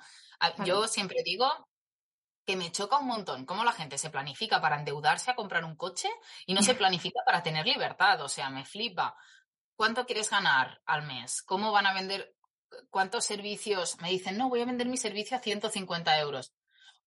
Yo 0.64 0.88
siempre 0.88 1.23
digo 1.25 1.69
que 2.45 2.57
me 2.57 2.73
choca 2.73 2.99
un 2.99 3.07
montón 3.07 3.47
cómo 3.47 3.64
la 3.64 3.73
gente 3.73 3.99
se 3.99 4.11
planifica 4.11 4.61
para 4.61 4.79
endeudarse 4.79 5.31
a 5.31 5.37
comprar 5.37 5.64
un 5.64 5.76
coche 5.76 6.09
y 6.47 6.55
no 6.55 6.62
se 6.62 6.75
planifica 6.75 7.21
para 7.25 7.43
tener 7.43 7.67
libertad. 7.67 8.21
O 8.23 8.29
sea, 8.29 8.50
me 8.50 8.64
flipa. 8.64 9.17
¿Cuánto 9.76 10.07
quieres 10.07 10.31
ganar 10.31 10.81
al 10.87 11.02
mes? 11.02 11.43
¿Cómo 11.43 11.73
van 11.73 11.87
a 11.87 11.95
vender? 11.95 12.35
¿Cuántos 12.91 13.25
servicios? 13.25 14.00
Me 14.00 14.11
dicen, 14.11 14.37
no, 14.37 14.49
voy 14.49 14.61
a 14.61 14.67
vender 14.67 14.87
mi 14.87 14.97
servicio 14.97 15.37
a 15.37 15.41
150 15.41 16.19
euros. 16.21 16.52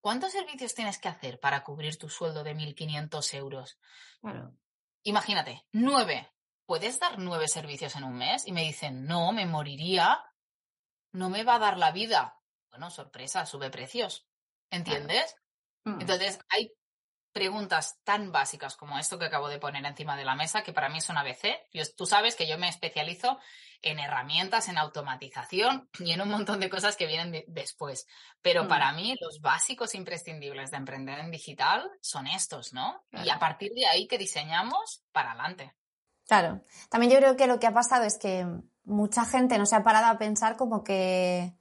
¿Cuántos 0.06 0.34
servicios 0.34 0.76
tienes 0.76 1.00
que 1.00 1.08
hacer 1.08 1.40
para 1.40 1.64
cubrir 1.64 1.98
tu 1.98 2.10
sueldo 2.10 2.44
de 2.44 2.56
1.500 2.56 3.34
euros? 3.34 3.80
Claro. 4.22 4.56
Imagínate, 5.02 5.66
nueve. 5.72 6.32
¿Puedes 6.68 7.00
dar 7.00 7.18
nueve 7.18 7.48
servicios 7.48 7.96
en 7.96 8.04
un 8.04 8.14
mes? 8.14 8.46
Y 8.46 8.52
me 8.52 8.62
dicen, 8.62 9.08
no, 9.08 9.32
me 9.32 9.48
moriría. 9.48 10.24
No 11.12 11.32
me 11.32 11.44
va 11.44 11.56
a 11.56 11.60
dar 11.60 11.80
la 11.80 11.92
vida. 11.92 12.40
Bueno, 12.70 12.92
sorpresa, 12.92 13.48
sube 13.48 13.72
precios. 13.72 14.28
¿Entiendes? 14.70 15.38
Mm. 15.86 16.02
Entonces, 16.02 16.38
hay 16.50 16.72
preguntas 17.36 18.00
tan 18.06 18.32
básicas 18.32 18.78
como 18.78 18.98
esto 18.98 19.20
que 19.20 19.26
acabo 19.26 19.50
de 19.50 19.60
poner 19.60 19.86
encima 19.86 20.16
de 20.16 20.24
la 20.24 20.36
mesa, 20.36 20.64
que 20.64 20.72
para 20.72 20.88
mí 20.88 21.02
son 21.02 21.18
ABC. 21.18 21.68
Yo, 21.74 21.84
tú 21.98 22.06
sabes 22.06 22.38
que 22.38 22.48
yo 22.48 22.58
me 22.58 22.70
especializo 22.70 23.38
en 23.82 24.00
herramientas, 24.00 24.70
en 24.70 24.78
automatización 24.78 25.90
y 26.00 26.14
en 26.14 26.22
un 26.22 26.30
montón 26.30 26.62
de 26.62 26.70
cosas 26.70 26.96
que 26.96 27.06
vienen 27.06 27.34
de, 27.34 27.44
después. 27.50 28.08
Pero 28.42 28.64
Mm. 28.64 28.68
para 28.70 28.94
mí, 28.94 29.18
los 29.20 29.42
básicos 29.42 29.96
imprescindibles 29.96 30.72
de 30.72 30.78
emprender 30.78 31.20
en 31.20 31.30
digital 31.30 31.92
son 32.00 32.26
estos, 32.28 32.72
¿no? 32.72 33.04
Y 33.12 33.30
a 33.30 33.38
partir 33.38 33.74
de 33.74 33.86
ahí 33.86 34.08
que 34.08 34.18
diseñamos 34.18 35.04
para 35.12 35.32
adelante. 35.34 35.76
Claro. 36.26 36.62
También 36.90 37.12
yo 37.12 37.20
creo 37.20 37.36
que 37.36 37.48
lo 37.48 37.60
que 37.60 37.68
ha 37.68 37.74
pasado 37.74 38.06
es 38.06 38.18
que 38.18 38.48
mucha 38.86 39.26
gente 39.26 39.58
no 39.58 39.66
se 39.66 39.76
ha 39.76 39.84
parado 39.84 40.08
a 40.08 40.18
pensar 40.18 40.56
como 40.56 40.86
que. 40.86 41.54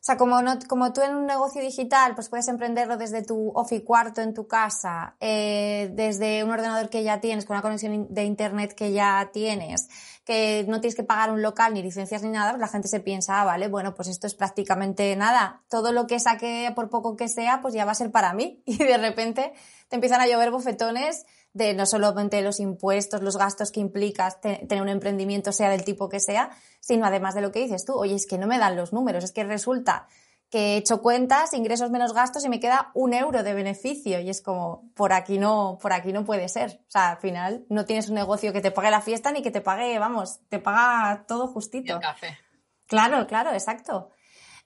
O 0.00 0.04
sea, 0.08 0.16
como, 0.16 0.40
no, 0.42 0.58
como 0.68 0.92
tú 0.92 1.02
en 1.02 1.16
un 1.16 1.26
negocio 1.26 1.60
digital, 1.60 2.14
pues 2.14 2.28
puedes 2.28 2.46
emprenderlo 2.46 2.96
desde 2.96 3.24
tu 3.24 3.52
cuarto 3.84 4.20
en 4.20 4.32
tu 4.32 4.46
casa, 4.46 5.16
eh, 5.18 5.90
desde 5.92 6.44
un 6.44 6.50
ordenador 6.50 6.88
que 6.88 7.02
ya 7.02 7.20
tienes, 7.20 7.44
con 7.44 7.56
una 7.56 7.62
conexión 7.62 8.06
de 8.08 8.24
internet 8.24 8.74
que 8.74 8.92
ya 8.92 9.30
tienes, 9.32 9.88
que 10.24 10.64
no 10.68 10.80
tienes 10.80 10.94
que 10.94 11.02
pagar 11.02 11.32
un 11.32 11.42
local 11.42 11.74
ni 11.74 11.82
licencias 11.82 12.22
ni 12.22 12.30
nada, 12.30 12.52
pues 12.52 12.60
la 12.60 12.68
gente 12.68 12.86
se 12.86 13.00
piensa, 13.00 13.40
ah, 13.40 13.44
vale, 13.44 13.66
bueno, 13.66 13.94
pues 13.94 14.08
esto 14.08 14.28
es 14.28 14.34
prácticamente 14.34 15.16
nada. 15.16 15.62
Todo 15.68 15.92
lo 15.92 16.06
que 16.06 16.20
saque, 16.20 16.70
por 16.76 16.90
poco 16.90 17.16
que 17.16 17.28
sea, 17.28 17.60
pues 17.60 17.74
ya 17.74 17.84
va 17.84 17.92
a 17.92 17.96
ser 17.96 18.12
para 18.12 18.32
mí. 18.32 18.62
Y 18.66 18.76
de 18.76 18.98
repente 18.98 19.52
te 19.88 19.96
empiezan 19.96 20.20
a 20.20 20.28
llover 20.28 20.52
bofetones 20.52 21.26
de 21.52 21.74
no 21.74 21.86
solamente 21.86 22.40
los 22.42 22.60
impuestos, 22.60 23.22
los 23.22 23.36
gastos 23.36 23.72
que 23.72 23.80
implicas 23.80 24.40
te- 24.40 24.64
tener 24.68 24.82
un 24.82 24.88
emprendimiento, 24.88 25.52
sea 25.52 25.70
del 25.70 25.84
tipo 25.84 26.08
que 26.08 26.20
sea, 26.20 26.50
sino 26.80 27.06
además 27.06 27.34
de 27.34 27.40
lo 27.40 27.50
que 27.52 27.60
dices 27.60 27.84
tú, 27.84 27.94
oye, 27.94 28.14
es 28.14 28.26
que 28.26 28.38
no 28.38 28.46
me 28.46 28.58
dan 28.58 28.76
los 28.76 28.92
números, 28.92 29.24
es 29.24 29.32
que 29.32 29.44
resulta 29.44 30.06
que 30.50 30.74
he 30.74 30.76
hecho 30.78 31.02
cuentas, 31.02 31.52
ingresos 31.52 31.90
menos 31.90 32.14
gastos 32.14 32.42
y 32.44 32.48
me 32.48 32.58
queda 32.58 32.90
un 32.94 33.12
euro 33.12 33.42
de 33.42 33.52
beneficio 33.52 34.18
y 34.20 34.30
es 34.30 34.40
como, 34.40 34.90
por 34.94 35.12
aquí 35.12 35.38
no, 35.38 35.78
por 35.82 35.92
aquí 35.92 36.10
no 36.12 36.24
puede 36.24 36.48
ser. 36.48 36.80
O 36.88 36.90
sea, 36.90 37.10
al 37.10 37.18
final 37.18 37.66
no 37.68 37.84
tienes 37.84 38.08
un 38.08 38.14
negocio 38.14 38.50
que 38.52 38.62
te 38.62 38.70
pague 38.70 38.90
la 38.90 39.02
fiesta 39.02 39.30
ni 39.30 39.42
que 39.42 39.50
te 39.50 39.60
pague, 39.60 39.98
vamos, 39.98 40.38
te 40.48 40.58
paga 40.58 41.26
todo 41.28 41.48
justito. 41.48 41.96
el 41.96 42.00
café. 42.00 42.38
Claro, 42.86 43.26
claro, 43.26 43.52
exacto. 43.52 44.10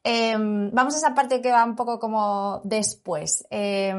Eh, 0.04 0.34
vamos 0.36 0.94
a 0.94 0.98
esa 0.98 1.14
parte 1.14 1.40
que 1.40 1.50
va 1.50 1.64
un 1.64 1.74
poco 1.74 1.98
como 1.98 2.60
después. 2.62 3.44
Eh, 3.50 3.92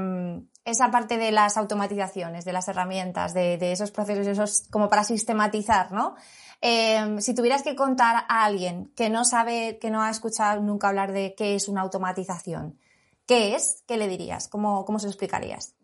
esa 0.66 0.92
parte 0.92 1.18
de 1.18 1.32
las 1.32 1.58
automatizaciones, 1.58 2.46
de 2.46 2.54
las 2.54 2.68
herramientas, 2.68 3.34
de, 3.34 3.58
de 3.58 3.72
esos 3.72 3.92
procesos, 3.92 4.28
esos 4.28 4.68
como 4.70 4.90
para 4.90 5.04
sistematizar, 5.04 5.92
¿no? 5.92 6.16
Eh, 6.66 7.18
si 7.20 7.36
tuvieras 7.36 7.62
que 7.62 7.76
contar 7.76 8.26
a 8.30 8.46
alguien 8.46 8.94
que 8.96 9.10
no 9.10 9.26
sabe, 9.26 9.78
que 9.82 9.92
no 9.92 10.02
ha 10.02 10.10
escuchado 10.10 10.62
nunca 10.62 10.88
hablar 10.88 11.12
de 11.12 11.36
qué 11.36 11.56
es 11.56 11.68
una 11.68 11.82
automatización, 11.82 12.80
¿qué 13.28 13.56
es? 13.56 13.84
¿Qué 13.86 13.98
le 13.98 14.08
dirías? 14.08 14.48
¿Cómo, 14.48 14.86
cómo 14.86 14.98
se 14.98 15.08
lo 15.08 15.12
explicarías? 15.12 15.76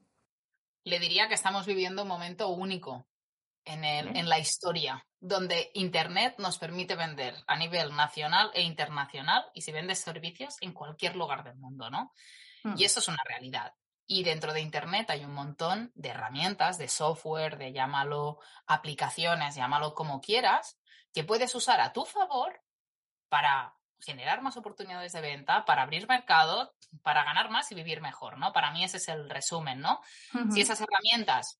Le 0.85 0.99
diría 0.99 1.27
que 1.27 1.33
estamos 1.33 1.65
viviendo 1.65 2.03
un 2.03 2.07
momento 2.07 2.47
único 2.47 3.05
en, 3.65 3.83
el, 3.83 4.15
en 4.15 4.29
la 4.29 4.39
historia, 4.39 5.05
donde 5.19 5.69
Internet 5.73 6.35
nos 6.37 6.57
permite 6.57 6.95
vender 6.95 7.35
a 7.45 7.57
nivel 7.57 7.93
nacional 7.93 8.49
e 8.53 8.61
internacional 8.61 9.43
y 9.53 9.61
si 9.61 9.73
vendes 9.73 9.99
servicios 9.99 10.55
en 10.61 10.71
cualquier 10.71 11.17
lugar 11.17 11.43
del 11.43 11.57
mundo, 11.57 11.89
¿no? 11.89 12.13
Mm. 12.63 12.75
Y 12.77 12.85
eso 12.85 13.01
es 13.01 13.07
una 13.09 13.21
realidad. 13.27 13.73
Y 14.11 14.23
dentro 14.23 14.53
de 14.53 14.61
Internet 14.61 15.11
hay 15.11 15.23
un 15.23 15.35
montón 15.35 15.91
de 15.93 16.09
herramientas, 16.09 16.79
de 16.79 16.87
software, 16.87 17.59
de 17.59 17.71
llámalo 17.73 18.39
aplicaciones, 18.65 19.53
llámalo 19.53 19.93
como 19.93 20.19
quieras, 20.19 20.79
que 21.13 21.23
puedes 21.23 21.53
usar 21.53 21.79
a 21.79 21.93
tu 21.93 22.05
favor 22.05 22.59
para 23.29 23.75
generar 23.99 24.41
más 24.41 24.57
oportunidades 24.57 25.11
de 25.13 25.21
venta, 25.21 25.63
para 25.63 25.83
abrir 25.83 26.07
mercado, 26.07 26.73
para 27.03 27.23
ganar 27.23 27.51
más 27.51 27.71
y 27.71 27.75
vivir 27.75 28.01
mejor, 28.01 28.39
¿no? 28.39 28.51
Para 28.51 28.71
mí 28.71 28.83
ese 28.83 28.97
es 28.97 29.09
el 29.09 29.29
resumen, 29.29 29.79
¿no? 29.79 30.01
Si 30.51 30.61
esas 30.61 30.81
herramientas 30.81 31.59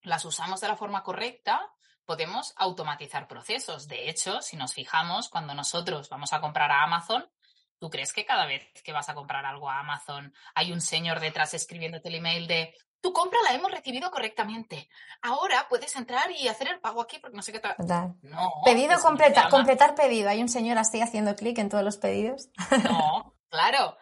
las 0.00 0.24
usamos 0.24 0.62
de 0.62 0.68
la 0.68 0.76
forma 0.76 1.02
correcta, 1.02 1.60
podemos 2.06 2.54
automatizar 2.56 3.28
procesos. 3.28 3.88
De 3.88 4.08
hecho, 4.08 4.40
si 4.40 4.56
nos 4.56 4.72
fijamos, 4.72 5.28
cuando 5.28 5.52
nosotros 5.52 6.08
vamos 6.08 6.32
a 6.32 6.40
comprar 6.40 6.72
a 6.72 6.82
Amazon, 6.82 7.30
¿tú 7.78 7.90
crees 7.90 8.12
que 8.12 8.24
cada 8.24 8.46
vez 8.46 8.64
que 8.82 8.92
vas 8.92 9.08
a 9.08 9.14
comprar 9.14 9.46
algo 9.46 9.70
a 9.70 9.80
Amazon 9.80 10.32
hay 10.54 10.72
un 10.72 10.80
señor 10.80 11.20
detrás 11.20 11.54
escribiéndote 11.54 12.08
el 12.08 12.16
email 12.16 12.46
de 12.46 12.74
tu 13.00 13.12
compra 13.12 13.38
la 13.44 13.54
hemos 13.54 13.70
recibido 13.70 14.10
correctamente? 14.10 14.88
Ahora 15.22 15.66
puedes 15.68 15.94
entrar 15.96 16.30
y 16.32 16.48
hacer 16.48 16.68
el 16.68 16.80
pago 16.80 17.00
aquí 17.00 17.18
porque 17.18 17.36
no 17.36 17.42
sé 17.42 17.52
qué 17.52 17.60
tal. 17.60 17.76
No. 18.22 18.52
Pedido 18.64 18.98
completa, 19.00 19.48
completar 19.48 19.94
pedido. 19.94 20.28
Hay 20.28 20.42
un 20.42 20.48
señor 20.48 20.78
así 20.78 21.00
haciendo 21.00 21.36
clic 21.36 21.58
en 21.58 21.68
todos 21.68 21.84
los 21.84 21.96
pedidos. 21.96 22.48
No, 22.84 23.34
claro, 23.50 23.96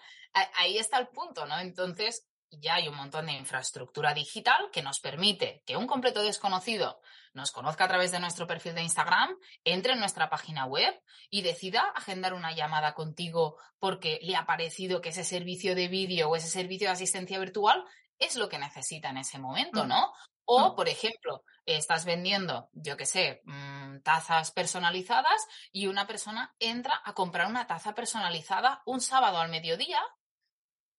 ahí 0.54 0.78
está 0.78 0.98
el 0.98 1.08
punto, 1.08 1.46
¿no? 1.46 1.58
Entonces, 1.58 2.26
ya 2.50 2.74
hay 2.76 2.88
un 2.88 2.96
montón 2.96 3.26
de 3.26 3.32
infraestructura 3.32 4.14
digital 4.14 4.70
que 4.72 4.82
nos 4.82 5.00
permite 5.00 5.62
que 5.66 5.76
un 5.76 5.86
completo 5.86 6.22
desconocido 6.22 7.00
nos 7.34 7.50
conozca 7.52 7.84
a 7.84 7.88
través 7.88 8.12
de 8.12 8.20
nuestro 8.20 8.46
perfil 8.46 8.74
de 8.74 8.82
Instagram, 8.82 9.36
entre 9.64 9.92
en 9.92 10.00
nuestra 10.00 10.30
página 10.30 10.64
web 10.64 10.94
y 11.28 11.42
decida 11.42 11.82
agendar 11.94 12.32
una 12.34 12.52
llamada 12.52 12.94
contigo 12.94 13.56
porque 13.78 14.18
le 14.22 14.36
ha 14.36 14.46
parecido 14.46 15.00
que 15.00 15.10
ese 15.10 15.24
servicio 15.24 15.74
de 15.74 15.88
vídeo 15.88 16.28
o 16.30 16.36
ese 16.36 16.48
servicio 16.48 16.88
de 16.88 16.92
asistencia 16.92 17.38
virtual 17.38 17.84
es 18.18 18.36
lo 18.36 18.48
que 18.48 18.58
necesita 18.58 19.10
en 19.10 19.18
ese 19.18 19.38
momento, 19.38 19.84
Mm. 19.84 19.88
¿no? 19.88 20.12
O, 20.46 20.70
Mm. 20.70 20.76
por 20.76 20.88
ejemplo, 20.88 21.42
estás 21.66 22.04
vendiendo, 22.04 22.70
yo 22.72 22.96
qué 22.96 23.04
sé, 23.04 23.42
mm, 23.44 24.00
tazas 24.02 24.52
personalizadas 24.52 25.46
y 25.72 25.88
una 25.88 26.06
persona 26.06 26.54
entra 26.60 27.02
a 27.04 27.12
comprar 27.12 27.48
una 27.48 27.66
taza 27.66 27.94
personalizada 27.94 28.80
un 28.86 29.00
sábado 29.00 29.38
al 29.38 29.50
mediodía 29.50 30.00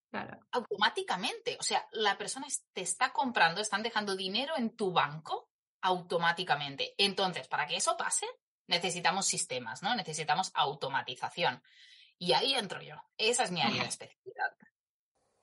Claro. 0.09 0.39
automáticamente. 0.51 1.57
O 1.59 1.63
sea, 1.63 1.85
la 1.91 2.17
persona 2.17 2.47
te 2.73 2.81
está 2.81 3.11
comprando, 3.11 3.59
están 3.61 3.83
dejando 3.83 4.15
dinero 4.15 4.53
en 4.57 4.75
tu 4.75 4.91
banco 4.91 5.49
automáticamente. 5.81 6.95
Entonces, 6.97 7.47
para 7.47 7.67
que 7.67 7.75
eso 7.75 7.97
pase, 7.97 8.25
necesitamos 8.67 9.25
sistemas, 9.25 9.83
¿no? 9.83 9.95
Necesitamos 9.95 10.51
automatización. 10.53 11.61
Y 12.17 12.33
ahí 12.33 12.53
entro 12.53 12.81
yo. 12.81 12.95
Esa 13.17 13.43
es 13.43 13.51
mi 13.51 13.61
área 13.61 13.83
de 13.83 13.89
especialidad. 13.89 14.55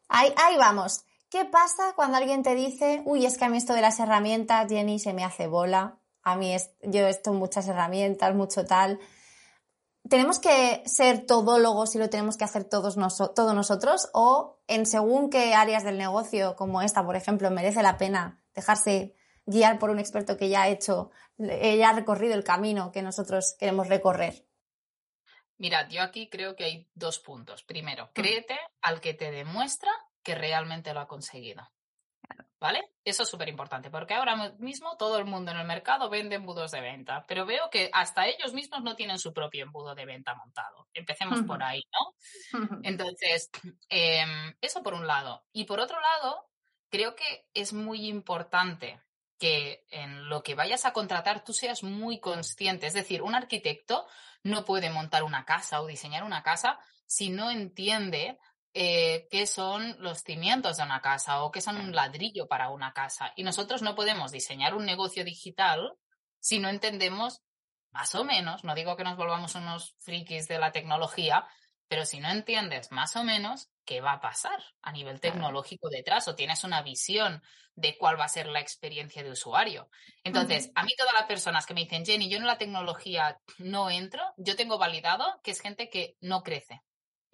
Ahí, 0.09 0.33
ahí 0.37 0.57
vamos. 0.57 1.05
¿Qué 1.31 1.45
pasa 1.45 1.95
cuando 1.95 2.17
alguien 2.17 2.43
te 2.43 2.55
dice, 2.55 3.03
uy, 3.05 3.27
es 3.27 3.39
que 3.39 3.45
a 3.45 3.49
mí 3.49 3.59
esto 3.59 3.75
de 3.75 3.81
las 3.81 3.99
herramientas, 3.99 4.69
Jenny, 4.69 4.99
se 4.99 5.13
me 5.13 5.25
hace 5.25 5.47
bola? 5.47 5.99
A 6.23 6.37
mí 6.37 6.55
es, 6.55 6.71
yo 6.81 7.07
esto 7.07 7.33
muchas 7.33 7.69
herramientas, 7.69 8.35
mucho 8.35 8.65
tal. 8.65 8.99
¿Tenemos 10.09 10.39
que 10.39 10.83
ser 10.87 11.25
todólogos 11.27 11.95
y 11.95 11.99
lo 11.99 12.11
tenemos 12.11 12.37
que 12.37 12.45
hacer 12.45 12.65
todos, 12.65 12.97
noso- 12.99 13.33
todos 13.35 13.55
nosotros? 13.55 14.11
¿O 14.13 14.61
en 14.67 14.85
según 14.85 15.31
qué 15.31 15.55
áreas 15.55 15.83
del 15.83 15.97
negocio, 15.97 16.57
como 16.57 16.83
esta, 16.83 17.05
por 17.05 17.17
ejemplo, 17.17 17.51
merece 17.51 17.83
la 17.83 17.97
pena 17.97 18.43
dejarse 18.55 19.15
guiar 19.47 19.79
por 19.79 19.91
un 19.91 19.99
experto 19.99 20.37
que 20.37 20.49
ya 20.49 20.63
ha 20.63 20.69
hecho, 20.69 21.11
eh, 21.39 21.77
ya 21.79 21.91
ha 21.91 21.93
recorrido 21.95 22.35
el 22.35 22.45
camino 22.45 22.93
que 22.93 23.03
nosotros 23.03 23.57
queremos 23.59 23.89
recorrer? 23.89 24.47
Mirad, 25.57 25.89
yo 25.89 26.03
aquí 26.03 26.29
creo 26.29 26.57
que 26.57 26.65
hay 26.65 26.91
dos 26.95 27.19
puntos. 27.19 27.63
Primero, 27.63 28.11
créete 28.13 28.59
al 28.83 29.01
que 29.01 29.15
te 29.15 29.31
demuestra 29.31 29.91
que 30.23 30.35
realmente 30.35 30.93
lo 30.93 31.01
ha 31.01 31.09
conseguido. 31.09 31.63
¿Vale? 32.65 32.93
Eso 33.05 33.25
es 33.25 33.29
súper 33.29 33.51
importante, 33.51 33.91
porque 33.91 34.15
ahora 34.15 34.55
mismo 34.59 34.97
todo 34.97 35.19
el 35.19 35.27
mundo 35.27 35.51
en 35.51 35.59
el 35.59 35.67
mercado 35.67 36.09
vende 36.09 36.37
embudos 36.37 36.71
de 36.71 36.81
venta, 36.81 37.23
pero 37.29 37.45
veo 37.45 37.69
que 37.71 37.91
hasta 37.93 38.27
ellos 38.27 38.55
mismos 38.55 38.83
no 38.83 38.97
tienen 38.97 39.19
su 39.19 39.35
propio 39.35 39.65
embudo 39.65 39.95
de 39.95 40.07
venta 40.07 40.35
montado. 40.35 40.89
Empecemos 40.95 41.43
por 41.43 41.63
ahí, 41.63 41.83
¿no? 41.93 42.81
Entonces, 42.83 43.51
em, 43.91 44.55
eso 44.63 44.83
por 44.83 44.95
un 44.95 45.07
lado. 45.07 45.45
Y 45.53 45.65
por 45.65 45.79
otro 45.79 46.01
lado, 46.01 46.49
creo 46.89 47.15
que 47.15 47.45
es 47.53 47.75
muy 47.75 48.07
importante 48.07 48.99
que 49.39 49.85
en 49.91 50.31
lo 50.31 50.43
que 50.43 50.55
vayas 50.55 50.87
a 50.87 50.95
contratar 50.95 51.45
tú 51.45 51.53
seas 51.53 51.83
muy 51.83 52.19
consciente. 52.19 52.87
Es 52.87 52.95
decir, 52.95 53.21
un 53.21 53.35
arquitecto 53.35 54.07
no 54.43 54.65
puede 54.65 54.89
montar 54.89 55.23
una 55.23 55.45
casa 55.45 55.83
o 55.83 55.87
diseñar 55.87 56.25
una 56.25 56.43
casa 56.43 56.79
si 57.05 57.29
no 57.29 57.51
entiende 57.51 58.39
eh, 58.75 59.29
qué 59.31 59.47
son 59.47 59.97
los 60.01 60.23
cimientos 60.23 60.77
de 60.77 60.83
una 60.83 61.01
casa 61.01 61.45
o 61.45 61.53
qué 61.53 61.61
son 61.61 61.77
un 61.77 61.95
ladrillo 61.95 62.49
para 62.49 62.71
una 62.71 62.93
casa. 62.93 63.33
Y 63.37 63.45
nosotros 63.45 63.83
no 63.83 63.95
podemos 63.95 64.33
diseñar 64.33 64.75
un 64.75 64.85
negocio 64.85 65.25
digital 65.25 65.97
si 66.41 66.59
no 66.59 66.69
entendemos 66.69 67.41
más 67.93 68.17
o 68.17 68.25
menos, 68.25 68.65
no 68.65 68.75
digo 68.75 68.97
que 68.97 69.05
nos 69.05 69.17
volvamos 69.17 69.55
unos 69.55 69.95
frikis 70.01 70.49
de 70.49 70.59
la 70.59 70.73
tecnología, 70.73 71.47
pero 71.87 72.05
si 72.05 72.19
no 72.19 72.29
entiendes 72.29 72.91
más 72.91 73.15
o 73.15 73.23
menos 73.23 73.71
qué 73.85 74.01
va 74.01 74.15
a 74.15 74.21
pasar 74.21 74.61
a 74.83 74.91
nivel 74.91 75.21
tecnológico 75.21 75.89
detrás 75.89 76.27
o 76.27 76.35
tienes 76.35 76.65
una 76.65 76.83
visión 76.83 77.41
de 77.77 77.97
cuál 77.97 78.19
va 78.19 78.25
a 78.25 78.29
ser 78.29 78.49
la 78.49 78.59
experiencia 78.59 79.23
de 79.23 79.31
usuario. 79.31 79.89
Entonces, 80.25 80.73
a 80.75 80.83
mí 80.83 80.91
todas 80.99 81.15
las 81.15 81.27
personas 81.27 81.65
que 81.67 81.75
me 81.75 81.83
dicen, 81.83 82.05
Jenny, 82.05 82.29
yo 82.29 82.39
en 82.39 82.47
la 82.47 82.59
tecnología 82.59 83.39
no 83.59 83.89
entro, 83.89 84.23
yo 84.37 84.57
tengo 84.57 84.79
validado 84.79 85.41
que 85.45 85.53
es 85.53 85.61
gente 85.61 85.89
que 85.89 86.17
no 86.21 86.43
crece 86.43 86.83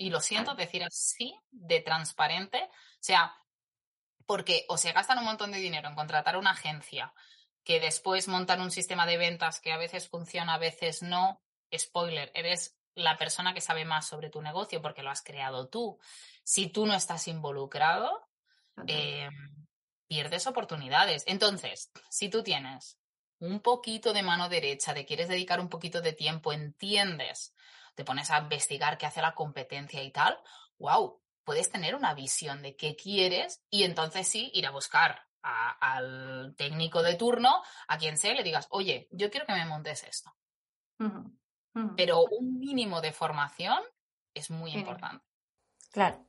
y 0.00 0.09
lo 0.09 0.23
siento 0.23 0.54
decir 0.54 0.83
así, 0.83 1.38
de 1.50 1.83
transparente, 1.83 2.62
o 2.62 3.02
sea, 3.02 3.37
porque 4.25 4.64
o 4.69 4.78
se 4.78 4.92
gastan 4.92 5.19
un 5.19 5.26
montón 5.26 5.52
de 5.52 5.59
dinero 5.59 5.90
en 5.90 5.95
contratar 5.95 6.38
una 6.38 6.52
agencia 6.52 7.12
que 7.64 7.80
después 7.80 8.26
montan 8.26 8.62
un 8.62 8.71
sistema 8.71 9.04
de 9.04 9.19
ventas 9.19 9.61
que 9.61 9.73
a 9.73 9.76
veces 9.76 10.09
funciona, 10.09 10.54
a 10.54 10.59
veces 10.59 11.02
no. 11.02 11.42
Spoiler, 11.76 12.33
eres 12.35 12.78
la 12.95 13.19
persona 13.19 13.52
que 13.52 13.61
sabe 13.61 13.85
más 13.85 14.09
sobre 14.09 14.30
tu 14.30 14.40
negocio 14.40 14.80
porque 14.80 15.02
lo 15.02 15.11
has 15.11 15.21
creado 15.21 15.69
tú. 15.69 15.99
Si 16.45 16.69
tú 16.69 16.87
no 16.87 16.95
estás 16.95 17.28
involucrado, 17.28 18.26
em, 18.87 19.66
pierdes 20.07 20.47
oportunidades. 20.47 21.25
Entonces, 21.26 21.92
si 22.09 22.30
tú 22.30 22.42
tienes 22.42 22.99
un 23.38 23.61
poquito 23.61 24.14
de 24.14 24.23
mano 24.23 24.49
derecha, 24.49 24.95
de 24.95 25.04
quieres 25.04 25.28
dedicar 25.28 25.61
un 25.61 25.69
poquito 25.69 26.00
de 26.00 26.14
tiempo, 26.14 26.54
entiendes 26.54 27.52
te 28.00 28.04
pones 28.07 28.30
a 28.30 28.38
investigar 28.38 28.97
qué 28.97 29.04
hace 29.04 29.21
la 29.21 29.35
competencia 29.35 30.02
y 30.02 30.11
tal, 30.11 30.38
wow, 30.78 31.21
puedes 31.45 31.71
tener 31.71 31.95
una 31.95 32.14
visión 32.14 32.62
de 32.62 32.75
qué 32.76 32.97
quieres 32.97 33.61
y 33.69 33.83
entonces 33.83 34.26
sí 34.26 34.50
ir 34.54 34.66
a 34.66 34.71
buscar 34.71 35.26
al 35.42 36.54
técnico 36.57 37.02
de 37.02 37.16
turno, 37.16 37.62
a 37.88 37.99
quien 37.99 38.16
sea, 38.16 38.33
y 38.33 38.37
le 38.37 38.42
digas, 38.42 38.69
oye, 38.71 39.07
yo 39.11 39.30
quiero 39.30 39.45
que 39.45 39.52
me 39.52 39.66
montes 39.66 40.02
esto. 40.04 40.35
Pero 41.95 42.25
un 42.25 42.59
mínimo 42.59 43.02
de 43.02 43.12
formación 43.12 43.78
es 44.33 44.50
muy 44.50 44.73
importante. 44.73 45.23
Claro. 45.92 46.25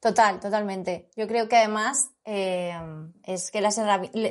Total, 0.00 0.40
totalmente. 0.40 1.10
Yo 1.16 1.26
creo 1.26 1.48
que 1.48 1.56
además 1.56 2.12
eh, 2.24 2.78
es 3.24 3.50
que 3.50 3.60
las 3.60 3.78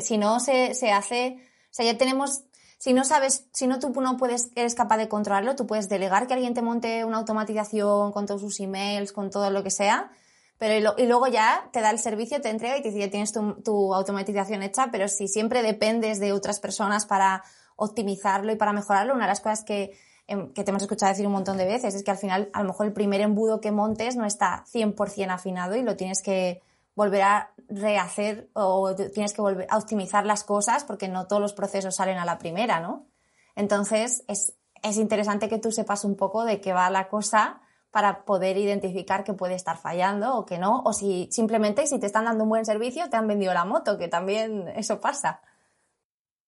si 0.02 0.18
no 0.18 0.40
se, 0.40 0.74
se 0.74 0.92
hace, 0.92 1.38
o 1.66 1.74
sea, 1.74 1.86
ya 1.86 1.98
tenemos 1.98 2.44
si 2.84 2.92
no 2.92 3.06
sabes, 3.06 3.48
si 3.54 3.66
no 3.66 3.80
tú 3.80 3.94
no 4.02 4.18
puedes, 4.18 4.52
eres 4.56 4.76
capaz 4.76 4.98
de 4.98 5.08
controlarlo, 5.08 5.56
tú 5.56 5.66
puedes 5.66 5.88
delegar 5.88 6.28
que 6.28 6.34
alguien 6.34 6.54
te 6.54 6.62
monte 6.62 7.06
una 7.06 7.20
automatización 7.20 8.12
con 8.12 8.26
todos 8.26 8.42
sus 8.42 8.60
emails, 8.60 9.14
con 9.14 9.30
todo 9.30 9.50
lo 9.52 9.64
que 9.64 9.72
sea, 9.72 10.12
pero 10.58 10.94
y, 10.98 11.08
luego 11.08 11.28
ya 11.28 11.70
te 11.72 11.80
da 11.80 11.92
el 11.92 11.98
servicio, 11.98 12.42
te 12.42 12.50
entrega 12.50 12.78
y 12.78 12.82
te 12.82 12.90
dice, 12.90 13.00
ya 13.00 13.10
tienes 13.10 13.32
tu, 13.32 13.94
automatización 13.94 14.64
hecha, 14.64 14.90
pero 14.92 15.08
si 15.08 15.30
siempre 15.30 15.64
dependes 15.64 16.20
de 16.20 16.34
otras 16.34 16.60
personas 16.60 17.06
para 17.06 17.46
optimizarlo 17.78 18.52
y 18.52 18.58
para 18.58 18.74
mejorarlo, 18.74 19.14
una 19.14 19.28
de 19.28 19.30
las 19.30 19.40
cosas 19.40 19.64
que, 19.64 19.98
em, 20.28 20.52
que 20.52 20.66
te 20.66 20.72
hemos 20.72 20.82
escuchado 20.82 21.10
decir 21.10 21.26
un 21.26 21.32
montón 21.32 21.56
de 21.56 21.64
veces 21.64 21.96
es 21.96 22.04
que 22.04 22.12
al 22.12 22.18
final, 22.18 22.50
a 22.52 22.64
lo 22.64 22.68
mejor 22.68 22.88
el 22.88 22.92
primer 22.92 23.22
embudo 23.22 23.62
que 23.62 23.72
montes 23.72 24.18
no 24.18 24.26
está 24.26 24.66
100% 24.68 25.32
afinado 25.32 25.78
y 25.78 25.84
lo 25.84 25.96
tienes 25.96 26.22
que 26.22 26.62
volver 26.96 27.22
a 27.24 27.54
rehacer 27.68 28.50
o 28.54 28.96
tienes 28.96 29.34
que 29.34 29.42
volver 29.42 29.68
a 29.70 29.78
optimizar 29.78 30.26
las 30.26 30.44
cosas 30.44 30.84
porque 30.84 31.08
no 31.08 31.28
todos 31.28 31.42
los 31.42 31.54
procesos 31.54 31.96
salen 31.96 32.18
a 32.18 32.26
la 32.26 32.38
primera, 32.38 32.80
¿no? 32.80 33.08
Entonces 33.56 34.24
es, 34.28 34.56
es 34.82 34.98
interesante 34.98 35.50
que 35.50 35.60
tú 35.60 35.72
sepas 35.72 36.06
un 36.06 36.16
poco 36.16 36.46
de 36.46 36.62
qué 36.62 36.74
va 36.74 36.90
la 36.90 37.08
cosa 37.08 37.62
para 37.92 38.26
poder 38.26 38.58
identificar 38.58 39.24
que 39.24 39.34
puede 39.34 39.54
estar 39.54 39.78
fallando 39.78 40.36
o 40.36 40.46
que 40.46 40.58
no, 40.58 40.82
o 40.84 40.94
si 40.94 41.30
simplemente 41.32 41.86
si 41.86 42.00
te 42.00 42.08
están 42.08 42.26
dando 42.26 42.44
un 42.44 42.50
buen 42.50 42.66
servicio 42.66 43.10
te 43.10 43.18
han 43.18 43.28
vendido 43.28 43.54
la 43.54 43.66
moto, 43.66 43.98
que 43.98 44.08
también 44.08 44.68
eso 44.70 45.00
pasa. 45.00 45.42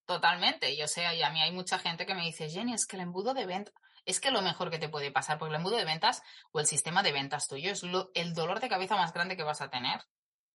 Totalmente, 0.05 0.75
yo 0.75 0.87
sé, 0.87 1.03
y 1.15 1.23
a 1.23 1.29
mí 1.31 1.41
hay 1.41 1.51
mucha 1.51 1.79
gente 1.79 2.05
que 2.05 2.13
me 2.13 2.23
dice, 2.23 2.49
Jenny, 2.49 2.73
es 2.73 2.85
que 2.85 2.95
el 2.95 3.03
embudo 3.03 3.33
de 3.33 3.45
venta, 3.45 3.71
es 4.05 4.19
que 4.19 4.31
lo 4.31 4.41
mejor 4.41 4.69
que 4.69 4.79
te 4.79 4.89
puede 4.89 5.11
pasar, 5.11 5.37
porque 5.39 5.53
el 5.53 5.59
embudo 5.59 5.77
de 5.77 5.85
ventas 5.85 6.21
o 6.51 6.59
el 6.59 6.67
sistema 6.67 7.03
de 7.03 7.11
ventas 7.11 7.47
tuyo 7.47 7.71
es 7.71 7.83
el 8.13 8.33
dolor 8.33 8.59
de 8.59 8.69
cabeza 8.69 8.95
más 8.95 9.13
grande 9.13 9.35
que 9.35 9.43
vas 9.43 9.61
a 9.61 9.69
tener 9.69 10.01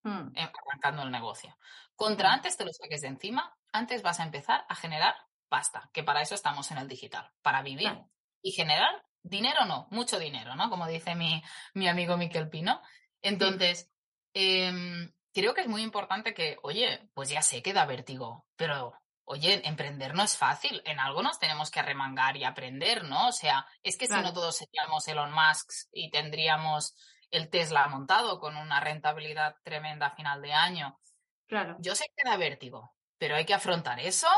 Mm. 0.03 0.33
arrancando 0.35 1.03
el 1.03 1.11
negocio. 1.11 1.57
Contra 1.95 2.33
antes 2.33 2.57
te 2.57 2.65
lo 2.65 2.73
saques 2.73 3.03
de 3.03 3.09
encima, 3.09 3.55
antes 3.73 4.03
vas 4.03 4.21
a 4.21 4.25
empezar 4.25 4.65
a 4.69 4.75
generar 4.75 5.15
pasta, 5.49 5.91
que 5.93 6.03
para 6.03 6.23
eso 6.23 6.35
estamos 6.35 6.71
en 6.71 6.79
el 6.79 6.89
digital, 6.89 7.31
para 7.43 7.63
vivir 7.63 7.99
y 8.41 8.53
generar 8.53 9.05
dinero 9.23 9.67
no, 9.67 9.87
mucho 9.91 10.19
dinero, 10.19 10.55
¿no? 10.55 10.71
Como 10.71 10.87
dice 10.87 11.15
mi, 11.15 11.43
mi 11.75 11.89
amigo 11.89 12.17
Miquel 12.17 12.49
Pino. 12.49 12.81
Entonces, 13.21 13.91
em, 14.33 15.13
creo 15.35 15.53
que 15.53 15.61
es 15.61 15.69
muy 15.69 15.83
importante 15.83 16.33
que, 16.33 16.57
oye, 16.63 17.11
pues 17.13 17.29
ya 17.29 17.43
sé 17.43 17.63
que 17.63 17.75
da 17.75 17.85
vértigo, 17.85 18.47
pero 18.57 18.95
oye, 19.25 19.61
emprender 19.69 20.15
no 20.15 20.25
es 20.25 20.37
fácil, 20.37 20.83
en 20.85 20.99
algo 20.99 21.23
nos 21.23 21.39
tenemos 21.39 21.71
que 21.71 21.81
arremangar 21.81 22.37
y 22.37 22.45
aprender, 22.45 23.05
¿no? 23.05 23.29
O 23.29 23.33
sea, 23.33 23.65
es 23.83 23.97
que 23.97 24.07
si 24.07 24.15
no 24.15 24.33
todos 24.33 24.57
seríamos 24.57 25.07
Elon 25.07 25.33
Musk 25.33 25.71
y 25.93 26.11
tendríamos 26.11 26.97
el 27.31 27.49
Tesla 27.49 27.87
montado 27.89 28.39
con 28.41 28.57
una 28.57 28.81
rentabilidad 28.81 29.57
tremenda 29.63 30.07
a 30.07 30.15
final 30.15 30.43
de 30.43 30.53
año. 30.53 30.99
Claro. 31.47 31.77
Yo 31.81 31.95
sé 31.95 32.07
que 32.17 32.29
da 32.29 32.37
vértigo, 32.37 32.95
pero 33.19 33.37
hay 33.37 33.45
que 33.45 33.55
afrontar 33.55 34.01
eso, 34.01 34.29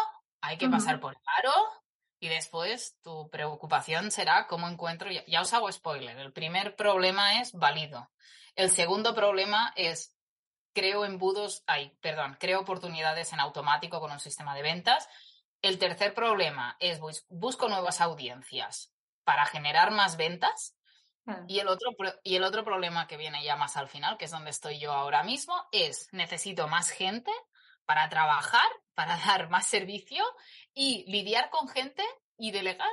hay 0.40 0.58
que 0.58 0.68
pasar 0.68 1.00
por 1.00 1.14
paro 1.22 1.52
y 2.18 2.28
después 2.28 2.98
tu 3.02 3.28
preocupación 3.30 4.10
será 4.10 4.46
cómo 4.46 4.68
encuentro, 4.68 5.10
ya, 5.10 5.24
ya, 5.26 5.40
os 5.40 5.52
hago 5.52 5.70
spoiler, 5.70 6.18
el 6.18 6.32
primer 6.32 6.76
problema 6.76 7.40
es 7.40 7.52
válido. 7.52 8.10
El 8.54 8.70
segundo 8.70 9.14
problema 9.14 9.72
es 9.76 10.16
creo 10.72 11.04
embudos, 11.04 11.62
ay, 11.66 11.96
perdón, 12.00 12.36
creo 12.40 12.60
oportunidades 12.60 13.32
en 13.32 13.40
automático 13.40 14.00
con 14.00 14.10
un 14.10 14.20
sistema 14.20 14.54
de 14.54 14.62
ventas. 14.62 15.08
El 15.60 15.78
tercer 15.78 16.14
problema 16.14 16.76
es 16.80 17.00
busco 17.28 17.68
nuevas 17.68 18.00
audiencias 18.00 18.92
para 19.24 19.46
generar 19.46 19.90
más 19.90 20.16
ventas 20.16 20.76
y 21.46 21.60
el, 21.60 21.68
otro, 21.68 21.90
y 22.24 22.36
el 22.36 22.42
otro 22.42 22.64
problema 22.64 23.06
que 23.06 23.16
viene 23.16 23.44
ya 23.44 23.56
más 23.56 23.76
al 23.76 23.88
final, 23.88 24.18
que 24.18 24.24
es 24.24 24.30
donde 24.30 24.50
estoy 24.50 24.78
yo 24.78 24.92
ahora 24.92 25.22
mismo, 25.22 25.54
es 25.70 26.08
necesito 26.12 26.66
más 26.68 26.90
gente 26.90 27.30
para 27.84 28.08
trabajar, 28.08 28.68
para 28.94 29.16
dar 29.16 29.48
más 29.48 29.66
servicio 29.66 30.24
y 30.74 31.04
lidiar 31.10 31.50
con 31.50 31.68
gente 31.68 32.04
y 32.36 32.50
delegar. 32.50 32.90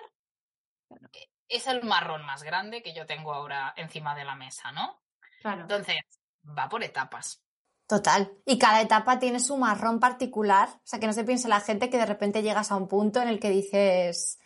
E, 1.13 1.29
es 1.47 1.65
el 1.67 1.83
marrón 1.83 2.23
más 2.25 2.43
grande 2.43 2.83
que 2.83 2.93
yo 2.93 3.05
tengo 3.05 3.33
ahora 3.33 3.73
encima 3.75 4.15
de 4.15 4.25
la 4.25 4.35
mesa, 4.35 4.71
¿no? 4.71 5.01
Claro. 5.41 5.61
Entonces, 5.61 5.97
va 6.45 6.69
por 6.69 6.83
etapas. 6.83 7.41
Total. 7.87 8.31
Y 8.45 8.59
cada 8.59 8.81
etapa 8.81 9.17
tiene 9.17 9.39
su 9.39 9.57
marrón 9.57 9.99
particular. 9.99 10.69
O 10.69 10.81
sea, 10.83 10.99
que 10.99 11.07
no 11.07 11.13
se 11.13 11.23
piense 11.23 11.47
la 11.47 11.59
gente 11.59 11.89
que 11.89 11.97
de 11.97 12.05
repente 12.05 12.43
llegas 12.43 12.71
a 12.71 12.75
un 12.75 12.87
punto 12.87 13.19
en 13.19 13.27
el 13.27 13.39
que 13.39 13.49
dices, 13.49 14.37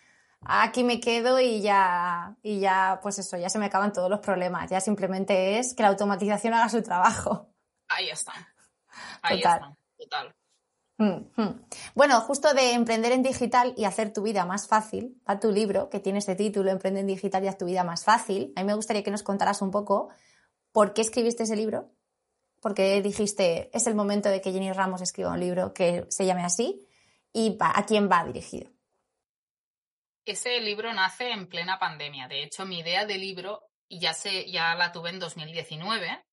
aquí 0.45 0.83
me 0.83 0.99
quedo 0.99 1.39
y 1.39 1.61
ya, 1.61 2.35
y 2.41 2.59
ya, 2.59 2.99
pues 3.01 3.19
eso, 3.19 3.37
ya 3.37 3.49
se 3.49 3.59
me 3.59 3.65
acaban 3.65 3.93
todos 3.93 4.09
los 4.09 4.19
problemas. 4.19 4.69
Ya 4.69 4.81
simplemente 4.81 5.59
es 5.59 5.73
que 5.73 5.83
la 5.83 5.89
automatización 5.89 6.53
haga 6.53 6.69
su 6.69 6.81
trabajo. 6.81 7.49
Ahí 7.87 8.09
está. 8.09 8.33
Ahí 9.21 9.37
está. 9.37 9.75
Total. 9.97 10.35
Mm, 10.97 11.41
mm. 11.41 11.65
Bueno, 11.95 12.21
justo 12.21 12.53
de 12.53 12.73
emprender 12.73 13.11
en 13.11 13.23
digital 13.23 13.73
y 13.75 13.85
hacer 13.85 14.13
tu 14.13 14.21
vida 14.21 14.45
más 14.45 14.67
fácil, 14.67 15.19
va 15.27 15.39
tu 15.39 15.51
libro 15.51 15.89
que 15.89 15.99
tiene 15.99 16.19
este 16.19 16.35
título, 16.35 16.69
Emprende 16.69 16.99
en 16.99 17.07
digital 17.07 17.43
y 17.43 17.47
haz 17.47 17.57
tu 17.57 17.65
vida 17.65 17.83
más 17.83 18.03
fácil. 18.03 18.53
A 18.55 18.61
mí 18.61 18.67
me 18.67 18.75
gustaría 18.75 19.03
que 19.03 19.11
nos 19.11 19.23
contaras 19.23 19.61
un 19.61 19.71
poco 19.71 20.09
por 20.71 20.93
qué 20.93 21.01
escribiste 21.01 21.43
ese 21.43 21.55
libro, 21.55 21.91
porque 22.61 23.01
dijiste, 23.01 23.69
es 23.75 23.87
el 23.87 23.95
momento 23.95 24.29
de 24.29 24.41
que 24.41 24.51
Jenny 24.51 24.71
Ramos 24.71 25.01
escriba 25.01 25.31
un 25.31 25.39
libro 25.39 25.73
que 25.73 26.05
se 26.09 26.25
llame 26.25 26.43
así 26.43 26.87
y 27.31 27.57
a 27.59 27.83
quién 27.85 28.09
va 28.09 28.23
dirigido. 28.23 28.72
Ese 30.25 30.59
libro 30.61 30.93
nace 30.93 31.31
en 31.31 31.47
plena 31.47 31.79
pandemia. 31.79 32.27
De 32.27 32.43
hecho, 32.43 32.65
mi 32.65 32.79
idea 32.79 33.05
de 33.05 33.17
libro 33.17 33.63
ya, 33.89 34.13
se, 34.13 34.49
ya 34.49 34.75
la 34.75 34.91
tuve 34.91 35.09
en 35.09 35.19
2019 35.19 36.23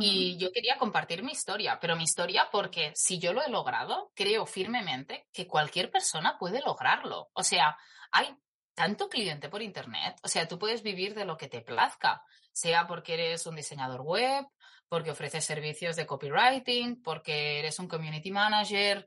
y 0.00 0.36
yo 0.38 0.50
quería 0.50 0.76
compartir 0.76 1.22
mi 1.22 1.32
historia, 1.32 1.78
pero 1.80 1.94
mi 1.94 2.02
historia 2.02 2.48
porque 2.50 2.92
si 2.96 3.20
yo 3.20 3.32
lo 3.32 3.44
he 3.44 3.48
logrado, 3.48 4.10
creo 4.14 4.44
firmemente 4.44 5.28
que 5.32 5.46
cualquier 5.46 5.90
persona 5.90 6.36
puede 6.36 6.60
lograrlo. 6.60 7.30
O 7.32 7.44
sea, 7.44 7.76
hay 8.10 8.34
tanto 8.74 9.08
cliente 9.08 9.48
por 9.48 9.62
Internet, 9.62 10.16
o 10.24 10.28
sea, 10.28 10.48
tú 10.48 10.58
puedes 10.58 10.82
vivir 10.82 11.14
de 11.14 11.24
lo 11.24 11.36
que 11.36 11.48
te 11.48 11.60
plazca, 11.60 12.22
sea 12.52 12.88
porque 12.88 13.14
eres 13.14 13.46
un 13.46 13.54
diseñador 13.54 14.00
web, 14.02 14.44
porque 14.88 15.12
ofreces 15.12 15.44
servicios 15.44 15.94
de 15.94 16.06
copywriting, 16.06 17.00
porque 17.00 17.60
eres 17.60 17.78
un 17.78 17.88
community 17.88 18.32
manager. 18.32 19.06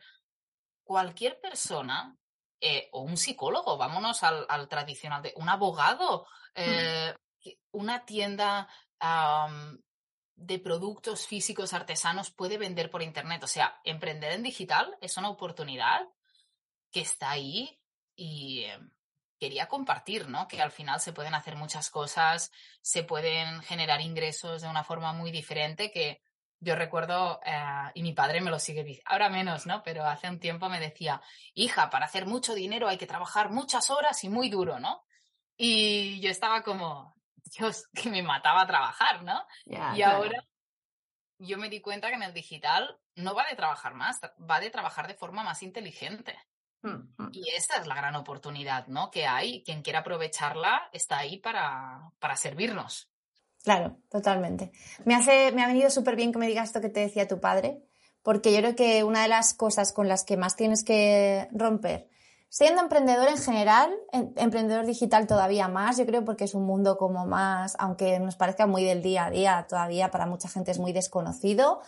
Cualquier 0.84 1.40
persona 1.42 2.16
eh, 2.60 2.90
o 2.92 3.02
un 3.02 3.18
psicólogo, 3.18 3.78
vámonos 3.78 4.24
al, 4.24 4.68
tradicional, 4.68 5.22
de 5.22 5.34
un 5.36 5.50
abogado, 5.50 6.26
mm. 6.56 6.60
eh, 6.62 7.16
una 7.72 8.06
tienda 8.06 8.68
de 10.38 10.60
productos 10.60 11.26
físicos 11.26 11.74
artesanos 11.74 12.32
puede 12.32 12.58
vender 12.58 12.90
por 12.90 13.02
Internet. 13.02 13.44
O 13.44 13.48
sea, 13.48 13.80
emprender 13.84 14.32
en 14.34 14.44
digital 14.44 14.96
es 15.02 15.18
una 15.18 15.30
oportunidad 15.30 16.08
que 16.92 17.02
está 17.02 17.32
ahí 17.32 17.82
y 18.16 18.64
em, 18.64 18.92
quería 19.40 19.68
compartir, 19.68 20.30
¿no? 20.30 20.48
Que 20.48 20.62
al 20.62 20.72
final 20.72 21.00
se 21.00 21.14
pueden 21.14 21.34
hacer 21.34 21.56
muchas 21.56 21.90
cosas, 21.90 22.52
se 22.82 23.04
pueden 23.04 23.62
generar 23.62 24.02
ingresos 24.02 24.62
de 24.62 24.68
una 24.68 24.84
forma 24.84 25.12
muy 25.14 25.32
diferente 25.32 25.92
que 25.92 26.22
yo 26.60 26.76
recuerdo, 26.76 27.40
eh, 27.46 27.92
y 27.94 28.04
mi 28.04 28.14
padre 28.14 28.42
me 28.42 28.50
lo 28.50 28.60
sigue 28.60 28.84
diciendo, 28.84 29.10
ahora 29.12 29.30
menos, 29.30 29.66
¿no? 29.66 29.84
Pero 29.84 30.06
hace 30.06 30.28
un 30.30 30.40
tiempo 30.40 30.70
me 30.70 30.80
decía, 30.80 31.22
hija, 31.54 31.90
para 31.90 32.06
hacer 32.06 32.26
mucho 32.26 32.56
dinero 32.56 32.88
hay 32.88 32.98
que 32.98 33.08
trabajar 33.08 33.52
muchas 33.52 33.90
horas 33.90 34.24
y 34.24 34.30
muy 34.30 34.50
duro, 34.50 34.80
¿no? 34.80 35.04
Y 35.56 36.20
yo 36.20 36.30
estaba 36.30 36.64
como, 36.64 37.16
Dios, 37.58 37.88
que 37.94 38.10
me 38.10 38.24
mataba 38.24 38.62
a 38.62 38.68
trabajar, 38.68 39.24
¿no? 39.24 39.46
y 39.66 40.02
ahora 40.02 40.44
yo 41.40 41.58
me 41.58 41.70
di 41.70 41.82
cuenta 41.82 42.10
que 42.10 42.16
en 42.16 42.24
el 42.24 42.34
digital 42.34 42.98
no 43.16 43.36
va 43.36 43.46
de 43.48 43.56
trabajar 43.56 43.94
más, 43.94 44.20
va 44.40 44.60
de 44.60 44.70
trabajar 44.70 45.08
de 45.08 45.14
forma 45.14 45.44
más 45.44 45.62
inteligente. 45.64 46.38
Mm, 46.82 47.14
mm. 47.18 47.30
Y 47.32 47.50
esta 47.50 47.78
es 47.78 47.88
la 47.88 47.96
gran 47.96 48.16
oportunidad, 48.16 48.88
¿no? 48.88 49.12
Que 49.12 49.28
hay, 49.28 49.64
quien 49.64 49.82
quiera 49.82 50.00
aprovecharla 50.00 50.90
está 50.92 51.20
ahí 51.20 51.38
para, 51.38 52.12
para 52.20 52.36
servirnos. 52.36 53.10
Claro, 53.64 53.98
totalmente. 54.10 54.72
Me, 55.06 55.16
hace, 55.16 55.52
me 55.52 55.64
ha 55.64 55.68
venido 55.68 55.90
súper 55.90 56.16
bien 56.16 56.32
que 56.32 56.40
me 56.40 56.48
digas 56.48 56.70
esto 56.70 56.82
que 56.82 56.90
te 56.90 57.02
decía 57.02 57.28
tu 57.28 57.40
padre, 57.40 57.84
porque 58.24 58.52
yo 58.54 58.60
creo 58.60 58.76
que 58.76 59.04
una 59.04 59.24
de 59.24 59.28
las 59.28 59.54
cosas 59.54 59.92
con 59.92 60.08
las 60.08 60.24
que 60.24 60.38
más 60.38 60.56
tienes 60.56 60.84
que 60.84 61.48
romper, 61.52 62.10
siendo 62.50 62.82
emprendedor 62.82 63.28
en 63.28 63.38
general, 63.38 63.94
emprendedor 64.12 64.86
digital 64.86 65.28
todavía 65.28 65.68
más, 65.68 65.98
yo 65.98 66.06
creo 66.06 66.24
porque 66.24 66.46
es 66.46 66.54
un 66.54 66.66
mundo 66.66 66.98
como 66.98 67.26
más, 67.26 67.76
aunque 67.80 68.20
nos 68.20 68.36
parezca 68.36 68.68
muy 68.68 68.84
del 68.84 69.02
día 69.02 69.26
a 69.26 69.32
día, 69.32 69.66
todavía 69.70 70.12
para 70.12 70.26
mucha 70.26 70.48
gente 70.48 70.72
es 70.72 70.80
muy 70.80 70.94
desconocido. 70.94 71.82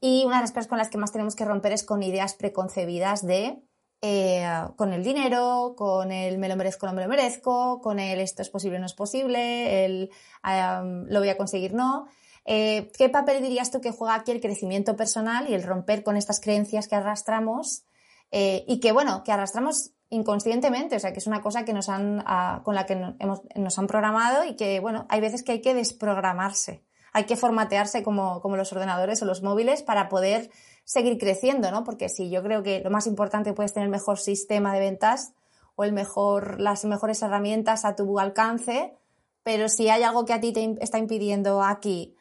Y 0.00 0.24
una 0.24 0.36
de 0.36 0.42
las 0.42 0.52
cosas 0.52 0.66
con 0.66 0.78
las 0.78 0.88
que 0.88 0.98
más 0.98 1.12
tenemos 1.12 1.36
que 1.36 1.44
romper 1.44 1.72
es 1.72 1.84
con 1.84 2.02
ideas 2.02 2.34
preconcebidas 2.34 3.24
de 3.24 3.62
eh, 4.02 4.46
con 4.76 4.92
el 4.92 5.04
dinero, 5.04 5.74
con 5.76 6.10
el 6.10 6.38
me 6.38 6.48
lo 6.48 6.56
merezco, 6.56 6.86
no 6.86 6.92
me 6.92 7.02
lo 7.02 7.08
merezco, 7.08 7.80
con 7.82 7.98
el 7.98 8.20
esto 8.20 8.42
es 8.42 8.48
posible, 8.48 8.78
no 8.78 8.86
es 8.86 8.94
posible, 8.94 9.84
el 9.84 10.10
lo 10.42 11.20
voy 11.20 11.28
a 11.28 11.36
conseguir, 11.36 11.74
no. 11.74 12.06
Eh, 12.46 12.90
¿Qué 12.96 13.08
papel 13.08 13.42
dirías 13.42 13.70
tú 13.70 13.80
que 13.80 13.92
juega 13.92 14.14
aquí 14.14 14.32
el 14.32 14.40
crecimiento 14.40 14.96
personal 14.96 15.48
y 15.48 15.54
el 15.54 15.62
romper 15.62 16.02
con 16.02 16.16
estas 16.16 16.40
creencias 16.40 16.88
que 16.88 16.96
arrastramos 16.96 17.84
eh, 18.30 18.64
y 18.66 18.80
que, 18.80 18.92
bueno, 18.92 19.22
que 19.24 19.32
arrastramos 19.32 19.92
inconscientemente, 20.08 20.96
o 20.96 20.98
sea, 20.98 21.12
que 21.12 21.18
es 21.18 21.26
una 21.26 21.42
cosa 21.42 21.64
que 21.64 21.72
nos 21.72 21.88
han, 21.88 22.22
ah, 22.26 22.62
con 22.64 22.74
la 22.74 22.86
que 22.86 22.96
nos 22.96 23.78
han 23.78 23.86
programado 23.86 24.44
y 24.44 24.56
que, 24.56 24.80
bueno, 24.80 25.06
hay 25.08 25.20
veces 25.20 25.42
que 25.42 25.52
hay 25.52 25.60
que 25.60 25.74
desprogramarse, 25.74 26.84
hay 27.12 27.24
que 27.24 27.36
formatearse 27.36 28.02
como, 28.02 28.40
como 28.40 28.56
los 28.56 28.72
ordenadores 28.72 29.22
o 29.22 29.26
los 29.26 29.42
móviles 29.42 29.82
para 29.82 30.08
poder 30.08 30.50
seguir 30.84 31.18
creciendo, 31.18 31.70
¿no? 31.70 31.84
Porque 31.84 32.08
sí, 32.08 32.30
yo 32.30 32.42
creo 32.42 32.62
que 32.62 32.80
lo 32.80 32.90
más 32.90 33.06
importante 33.06 33.52
puedes 33.52 33.72
tener 33.72 33.86
el 33.86 33.92
mejor 33.92 34.18
sistema 34.18 34.74
de 34.74 34.80
ventas 34.80 35.34
o 35.76 35.84
el 35.84 35.92
mejor, 35.92 36.60
las 36.60 36.84
mejores 36.84 37.22
herramientas 37.22 37.84
a 37.84 37.94
tu 37.94 38.18
alcance, 38.18 38.96
pero 39.42 39.68
si 39.68 39.88
hay 39.88 40.02
algo 40.02 40.24
que 40.24 40.32
a 40.32 40.40
ti 40.40 40.52
te 40.52 40.76
está 40.80 40.98
impidiendo 40.98 41.62
aquí 41.62 42.16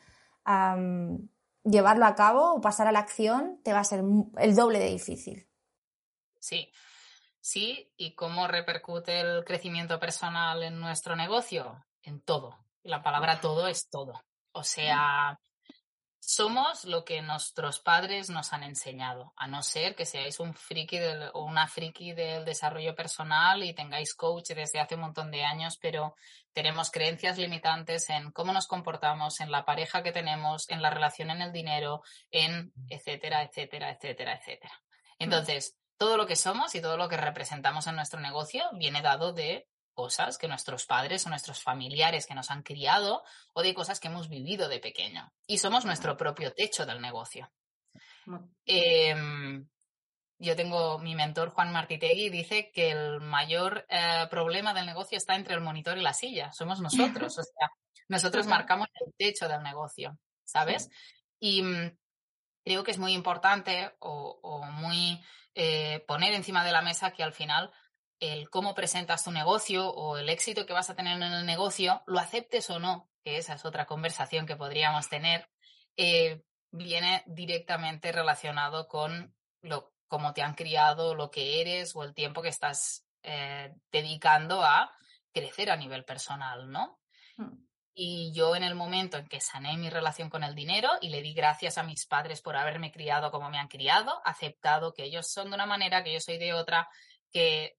llevarlo 1.64 2.06
a 2.06 2.16
cabo 2.16 2.54
o 2.54 2.62
pasar 2.62 2.88
a 2.88 2.92
la 2.92 3.00
acción, 3.00 3.60
te 3.64 3.74
va 3.74 3.80
a 3.80 3.84
ser 3.84 4.04
el 4.38 4.56
doble 4.56 4.80
de 4.80 4.92
difícil. 4.92 5.48
Sí, 6.40 6.72
sí, 7.40 7.92
y 7.98 8.16
cómo 8.16 8.48
repercute 8.48 9.20
el 9.20 9.44
crecimiento 9.44 10.00
personal 10.00 10.64
en 10.64 10.80
nuestro 10.80 11.16
negocio, 11.16 11.86
en 12.02 12.22
todo. 12.22 12.58
La 12.84 13.04
palabra 13.04 13.42
todo 13.42 13.68
es 13.68 13.90
todo. 13.90 14.14
O 14.54 14.64
sea, 14.64 15.40
somos 16.30 16.86
lo 16.86 17.04
que 17.06 17.24
nuestros 17.24 17.80
padres 17.80 18.30
nos 18.30 18.54
han 18.54 18.62
enseñado, 18.62 19.34
a 19.36 19.48
no 19.48 19.64
ser 19.64 19.96
que 19.96 20.06
seáis 20.06 20.40
un 20.40 20.54
friki 20.54 21.00
o 21.34 21.44
una 21.44 21.68
friki 21.68 22.14
del 22.14 22.46
desarrollo 22.46 22.94
personal 22.94 23.64
y 23.64 23.74
tengáis 23.74 24.14
coach 24.14 24.50
desde 24.50 24.80
hace 24.80 24.94
un 24.94 25.02
montón 25.02 25.32
de 25.32 25.44
años, 25.44 25.80
pero 25.82 26.16
tenemos 26.54 26.92
creencias 26.92 27.40
limitantes 27.40 28.12
en 28.12 28.32
cómo 28.32 28.54
nos 28.54 28.68
comportamos, 28.68 29.40
en 29.40 29.50
la 29.50 29.66
pareja 29.66 30.04
que 30.04 30.12
tenemos, 30.12 30.70
en 30.70 30.84
la 30.84 30.92
relación 30.92 31.32
en 31.32 31.42
el 31.42 31.52
dinero, 31.52 32.04
en 32.30 32.74
etcétera, 32.90 33.42
etcétera, 33.42 33.90
etcétera, 33.90 34.36
etcétera. 34.36 34.84
Entonces, 35.18 35.80
todo 35.98 36.16
lo 36.16 36.28
que 36.28 36.36
somos 36.36 36.76
y 36.76 36.82
todo 36.82 36.96
lo 36.96 37.10
que 37.10 37.18
representamos 37.18 37.88
en 37.88 37.96
nuestro 37.96 38.20
negocio 38.20 38.70
viene 38.74 39.02
dado 39.02 39.34
de 39.34 39.68
cosas 40.00 40.38
que 40.38 40.48
nuestros 40.48 40.86
padres 40.86 41.26
o 41.26 41.30
nuestros 41.30 41.62
familiares 41.62 42.26
que 42.26 42.34
nos 42.34 42.52
han 42.52 42.64
criado 42.64 43.22
o 43.54 43.62
de 43.62 43.74
cosas 43.74 44.00
que 44.00 44.08
hemos 44.08 44.30
vivido 44.30 44.70
de 44.70 44.80
pequeño. 44.80 45.30
Y 45.46 45.58
somos 45.58 45.84
nuestro 45.84 46.16
propio 46.16 46.54
techo 46.54 46.86
del 46.86 47.02
negocio. 47.02 47.52
Em, 48.66 49.68
yo 50.38 50.56
tengo 50.56 51.00
mi 51.00 51.16
mentor 51.16 51.50
Juan 51.50 51.74
Martitegui 51.74 52.30
dice 52.30 52.72
que 52.72 52.92
el 52.92 53.20
mayor 53.20 53.86
eh, 53.90 54.26
problema 54.30 54.74
del 54.74 54.86
negocio 54.86 55.18
está 55.18 55.36
entre 55.36 55.56
el 55.56 55.60
monitor 55.60 55.98
y 55.98 56.02
la 56.02 56.14
silla. 56.14 56.54
Somos 56.54 56.80
nosotros. 56.80 57.38
o 57.38 57.44
sea, 57.44 57.68
nosotros 58.08 58.48
marcamos 58.48 58.88
el 59.06 59.14
techo 59.18 59.50
del 59.50 59.62
negocio, 59.64 60.18
¿sabes? 60.46 60.90
Y 61.42 61.62
mm, 61.62 61.98
creo 62.64 62.86
que 62.86 62.92
es 62.92 63.00
muy 63.00 63.12
importante 63.12 63.98
o, 64.00 64.62
muy 64.72 65.22
eh, 65.56 66.06
poner 66.08 66.34
encima 66.36 66.64
de 66.64 66.72
la 66.72 66.82
mesa 66.82 67.12
que 67.12 67.22
al 67.22 67.34
final 67.34 67.70
el 68.20 68.50
cómo 68.50 68.76
presentas 68.76 69.24
tu 69.24 69.32
negocio 69.32 69.90
o 69.90 70.18
el 70.18 70.30
éxito 70.30 70.66
que 70.66 70.74
vas 70.74 70.90
a 70.90 70.96
tener 70.96 71.16
en 71.16 71.24
el 71.24 71.46
negocio, 71.46 72.04
lo 72.06 72.20
aceptes 72.20 72.70
o 72.70 72.80
no, 72.80 73.10
que 73.24 73.38
esa 73.38 73.54
es 73.54 73.66
otra 73.66 73.86
conversación 73.86 74.46
que 74.46 74.56
podríamos 74.56 75.10
tener, 75.10 75.50
eh, 75.98 76.42
viene 76.72 77.24
directamente 77.28 78.12
relacionado 78.12 78.88
con 78.88 79.34
lo, 79.62 79.94
cómo 80.08 80.34
te 80.34 80.42
han 80.42 80.56
criado, 80.56 81.16
lo 81.16 81.32
que 81.32 81.62
eres 81.62 81.96
o 81.96 82.04
el 82.04 82.14
tiempo 82.14 82.42
que 82.42 82.50
estás 82.50 83.06
eh, 83.24 83.74
dedicando 83.92 84.64
a 84.64 84.92
crecer 85.34 85.72
a 85.72 85.78
nivel 85.78 86.04
personal, 86.04 86.70
¿no? 86.70 87.00
Hmm. 87.38 87.66
Y 87.94 88.32
yo 88.34 88.56
en 88.56 88.64
el 88.64 88.76
momento 88.76 89.18
en 89.18 89.28
que 89.28 89.42
sané 89.42 89.76
mi 89.78 89.90
relación 89.90 90.30
con 90.30 90.44
el 90.44 90.56
dinero 90.56 90.90
y 91.02 91.10
le 91.10 91.22
di 91.22 91.34
gracias 91.34 91.78
a 91.78 91.84
mis 91.84 92.06
padres 92.06 92.42
por 92.42 92.56
haberme 92.56 92.92
criado 92.92 93.30
como 93.30 93.50
me 93.50 93.58
han 93.58 93.68
criado, 93.68 94.22
aceptado 94.24 94.94
que 94.94 95.04
ellos 95.04 95.28
son 95.30 95.50
de 95.50 95.56
una 95.56 95.66
manera, 95.66 96.04
que 96.04 96.14
yo 96.14 96.20
soy 96.22 96.38
de 96.38 96.54
otra, 96.54 96.88
que 97.32 97.79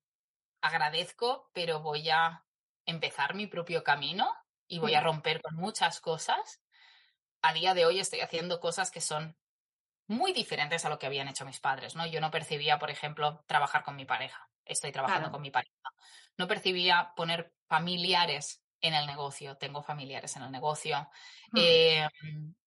agradezco, 0.61 1.51
pero 1.53 1.81
voy 1.81 2.09
a 2.11 2.45
empezar 2.87 3.35
mi 3.35 3.47
propio 3.47 3.83
camino 3.83 4.33
y 4.67 4.79
voy 4.79 4.95
a 4.95 5.01
romper 5.01 5.41
con 5.43 5.57
muchas 5.57 6.01
cosas. 6.01 6.63
A 7.43 7.53
día 7.53 7.75
de 7.75 7.87
hoy 7.87 8.01
estoy 8.01 8.21
haciendo 8.21 8.61
cosas 8.61 8.91
que 8.91 9.01
son 9.01 9.37
muy 10.07 10.33
diferentes 10.33 10.85
a 10.85 10.89
lo 10.89 10.99
que 10.99 11.07
habían 11.07 11.29
hecho 11.29 11.45
mis 11.45 11.61
padres, 11.61 11.95
¿no? 11.95 12.07
Yo 12.07 12.21
no 12.21 12.31
percibía, 12.31 12.79
por 12.79 12.91
ejemplo, 12.91 13.45
trabajar 13.47 13.83
con 13.85 13.97
mi 13.97 14.05
pareja. 14.05 14.49
Estoy 14.65 14.93
trabajando 14.93 15.31
con 15.31 15.43
mi 15.43 15.51
pareja. 15.51 15.73
No 16.37 16.47
percibía 16.47 17.13
poner 17.17 17.53
familiares 17.67 18.63
en 18.81 18.95
el 18.95 19.07
negocio. 19.07 19.57
Tengo 19.57 19.83
familiares 19.83 20.37
en 20.37 20.43
el 20.43 20.51
negocio. 20.51 21.09
Hmm. 21.53 21.59
Eh, 21.59 22.09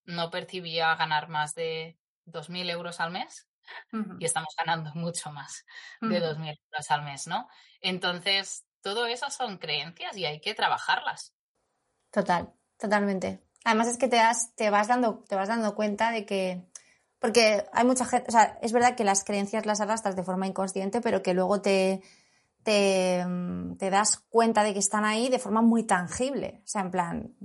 no 0.05 0.29
percibía 0.29 0.95
ganar 0.95 1.27
más 1.27 1.53
de 1.53 1.97
2.000 2.25 2.69
euros 2.69 2.99
al 2.99 3.11
mes 3.11 3.47
y 4.19 4.25
estamos 4.25 4.53
ganando 4.57 4.91
mucho 4.95 5.31
más 5.31 5.65
de 6.01 6.19
2.000 6.19 6.59
euros 6.71 6.91
al 6.91 7.03
mes, 7.03 7.27
¿no? 7.27 7.47
Entonces, 7.81 8.65
todo 8.81 9.05
eso 9.05 9.29
son 9.29 9.57
creencias 9.57 10.17
y 10.17 10.25
hay 10.25 10.39
que 10.41 10.53
trabajarlas. 10.53 11.33
Total, 12.11 12.53
totalmente. 12.77 13.41
Además 13.63 13.87
es 13.87 13.97
que 13.97 14.07
te, 14.07 14.21
te, 14.55 14.69
vas 14.69 14.87
dando, 14.87 15.23
te 15.27 15.35
vas 15.35 15.47
dando 15.47 15.73
cuenta 15.73 16.11
de 16.11 16.25
que, 16.25 16.67
porque 17.19 17.65
hay 17.71 17.85
mucha 17.85 18.05
gente, 18.05 18.25
o 18.27 18.31
sea, 18.31 18.59
es 18.61 18.73
verdad 18.73 18.95
que 18.95 19.05
las 19.05 19.23
creencias 19.23 19.65
las 19.65 19.81
arrastras 19.81 20.15
de 20.15 20.23
forma 20.23 20.47
inconsciente, 20.47 20.99
pero 20.99 21.23
que 21.23 21.33
luego 21.33 21.61
te, 21.61 22.01
te, 22.63 23.25
te, 23.79 23.89
das 23.89 24.17
cuenta 24.29 24.63
de 24.63 24.73
que 24.73 24.79
están 24.79 25.05
ahí 25.05 25.29
de 25.29 25.39
forma 25.39 25.61
muy 25.61 25.83
tangible. 25.83 26.61
O 26.63 26.67
sea, 26.67 26.81
en 26.81 26.91
plan, 26.91 27.35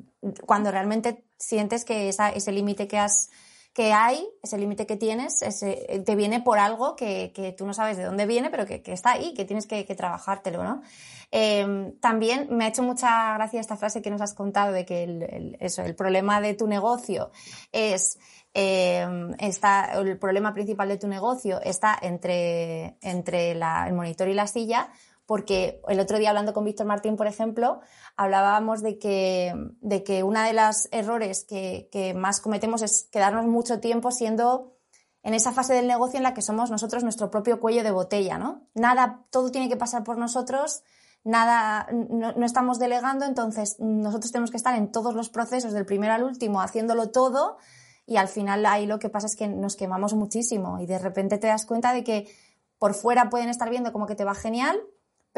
cuando 0.45 0.73
realmente 0.73 1.25
sientes 1.39 1.85
que 1.85 2.09
esa, 2.09 2.31
ese 2.31 2.51
límite 2.51 2.89
que 2.89 2.99
has 2.99 3.31
que 3.79 3.93
hay, 3.93 4.29
ese 4.43 4.59
límite 4.59 4.89
que 4.89 4.97
tienes, 4.97 5.41
ese, 5.41 6.03
te 6.05 6.17
viene 6.17 6.41
por 6.41 6.59
algo 6.59 6.97
que, 6.97 7.31
que, 7.33 7.53
tú 7.53 7.65
no 7.65 7.73
sabes 7.73 7.97
de 7.97 8.03
dónde 8.03 8.27
viene, 8.27 8.51
pero 8.51 8.67
que, 8.67 8.83
que 8.83 8.93
está 8.93 9.13
ahí, 9.13 9.35
que 9.35 9.45
tienes 9.45 9.69
que, 9.69 9.85
trabajártelo, 9.85 10.65
¿no? 10.65 10.83
Eh, 11.31 11.93
también 12.01 12.49
me 12.51 12.65
ha 12.65 12.69
hecho 12.71 12.83
mucha 12.83 13.35
gracia 13.35 13.61
esta 13.61 13.77
frase 13.77 14.03
que 14.03 14.11
nos 14.11 14.21
has 14.21 14.35
contado 14.35 14.73
de 14.73 14.85
que 14.85 15.05
el, 15.05 15.57
eso, 15.61 15.83
el 15.83 15.95
problema 15.95 16.41
de 16.41 16.55
tu 16.55 16.67
negocio 16.67 17.31
es 17.71 18.19
eh, 18.53 19.07
está, 19.39 19.93
el 19.93 20.19
problema 20.19 20.53
principal 20.55 20.89
de 20.89 20.99
tu 20.99 21.07
negocio 21.07 21.61
está 21.63 21.97
entre, 22.03 22.97
entre 23.01 23.55
la, 23.55 23.87
el 23.87 23.95
monitor 23.95 24.27
y 24.27 24.35
la 24.35 24.49
silla, 24.49 24.91
porque 25.29 25.83
el 25.89 26.01
otro 26.01 26.19
día 26.19 26.31
hablando 26.31 26.55
con 26.55 26.65
Víctor 26.65 26.87
Martín, 26.87 27.17
por 27.17 27.27
ejemplo, 27.27 27.83
hablábamos 28.17 28.81
de 28.81 28.99
que, 28.99 29.53
de 29.83 30.03
que 30.03 30.23
uno 30.23 30.43
de 30.43 30.55
los 30.55 30.89
errores 30.91 31.45
que, 31.45 32.15
más 32.17 32.41
cometemos 32.41 32.81
es 32.81 33.11
quedarnos 33.13 33.45
mucho 33.45 33.79
tiempo 33.79 34.11
siendo 34.11 34.79
en 35.23 35.35
esa 35.35 35.53
fase 35.53 35.75
del 35.75 35.87
negocio 35.87 36.17
en 36.17 36.23
la 36.23 36.33
que 36.33 36.41
somos 36.41 36.71
nosotros 36.71 37.03
nuestro 37.03 37.31
propio 37.31 37.61
cuello 37.61 37.85
de 37.85 37.91
botella, 37.91 38.39
¿no? 38.39 38.71
Nada, 38.73 39.27
todo 39.29 39.51
tiene 39.51 39.69
que 39.69 39.77
pasar 39.77 40.03
por 40.03 40.17
nosotros, 40.17 40.83
nada, 41.25 41.87
no, 41.93 42.33
no, 42.33 42.47
estamos 42.47 42.79
delegando, 42.79 43.27
entonces 43.27 43.77
nosotros 43.81 44.33
tenemos 44.33 44.51
que 44.51 44.57
estar 44.57 44.75
en 44.77 44.91
todos 44.91 45.15
los 45.15 45.29
procesos, 45.29 45.75
del 45.75 45.85
primero 45.85 46.15
al 46.15 46.25
último, 46.25 46.63
haciéndolo 46.63 47.11
todo, 47.11 47.59
y 48.07 48.17
al 48.17 48.29
final 48.29 48.65
ahí 48.65 48.87
lo 48.87 48.99
que 48.99 49.11
pasa 49.11 49.27
es 49.27 49.37
que 49.37 49.47
nos 49.47 49.77
quemamos 49.77 50.15
muchísimo 50.15 50.81
y 50.81 50.87
de 50.87 50.99
repente 50.99 51.37
te 51.37 51.49
das 51.49 51.67
cuenta 51.67 51.93
de 51.93 52.03
que 52.03 52.35
por 52.79 52.95
fuera 52.95 53.29
pueden 53.29 53.51
estar 53.51 53.69
viendo 53.69 53.93
como 53.93 54.07
que 54.07 54.15
te 54.15 54.25
va 54.25 54.35
genial, 54.35 54.81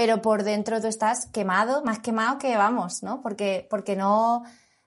pero 0.00 0.22
por 0.22 0.44
dentro 0.44 0.80
tú 0.80 0.86
estás 0.86 1.26
quemado, 1.26 1.84
más 1.84 1.98
quemado 1.98 2.38
que 2.38 2.56
vamos, 2.56 3.02
¿no? 3.02 3.20
Porque, 3.20 3.66
porque 3.68 3.96
no, 3.96 4.44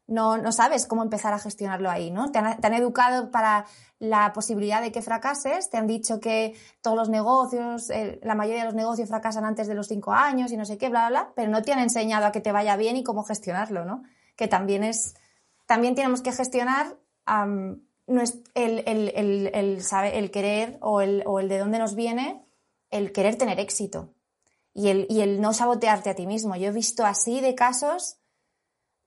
no, 0.07 0.37
no 0.39 0.51
sabes 0.51 0.87
cómo 0.87 1.03
empezar 1.03 1.35
a 1.35 1.37
gestionarlo 1.37 1.91
ahí, 1.91 2.09
¿no? 2.09 2.31
Te 2.31 2.39
han, 2.39 2.73
educado 2.73 3.29
para 3.29 3.67
la 3.99 4.33
posibilidad 4.33 4.81
de 4.81 4.91
que 4.91 5.03
fracases, 5.03 5.69
te 5.69 5.77
han 5.77 5.85
dicho 5.85 6.19
que 6.19 6.55
todos 6.81 6.97
los 6.97 7.09
negocios, 7.09 7.91
eh, 7.91 8.19
la 8.23 8.33
mayoría 8.33 8.61
de 8.61 8.65
los 8.65 8.73
negocios 8.73 9.07
fracasan 9.07 9.45
antes 9.45 9.67
de 9.67 9.75
los 9.75 9.87
cinco 9.87 10.13
años 10.13 10.51
y 10.51 10.57
no 10.57 10.65
sé 10.65 10.79
qué, 10.79 10.89
bla, 10.89 11.09
bla, 11.09 11.25
bla, 11.25 11.33
pero 11.35 11.51
no 11.51 11.61
te 11.61 11.73
han 11.73 11.79
enseñado 11.79 12.25
a 12.25 12.31
que 12.31 12.41
te 12.41 12.51
vaya 12.51 12.75
bien 12.75 12.97
y 12.97 13.03
cómo 13.03 13.23
gestionarlo, 13.23 13.85
¿no? 13.85 14.01
Que 14.35 14.47
también 14.47 14.83
es, 14.83 15.13
también 15.67 15.93
tenemos 15.93 16.23
que 16.23 16.31
gestionar 16.31 16.97
um, 17.27 17.81
el, 18.07 18.83
el, 18.87 19.11
el, 19.15 19.51
el, 19.53 19.83
sabe, 19.83 20.17
el 20.17 20.31
querer 20.31 20.79
o 20.81 21.01
el, 21.01 21.21
o 21.27 21.39
el 21.39 21.49
de 21.49 21.59
dónde 21.59 21.77
nos 21.77 21.93
viene 21.93 22.43
el 22.89 23.11
querer 23.11 23.35
tener 23.35 23.59
éxito 23.59 24.09
y 24.73 24.89
el, 24.89 25.07
y 25.09 25.21
el 25.21 25.41
no 25.41 25.53
sabotearte 25.53 26.09
a 26.09 26.15
ti 26.15 26.27
mismo. 26.27 26.55
Yo 26.55 26.69
he 26.69 26.71
visto 26.71 27.05
así 27.05 27.41
de 27.41 27.55
casos 27.55 28.17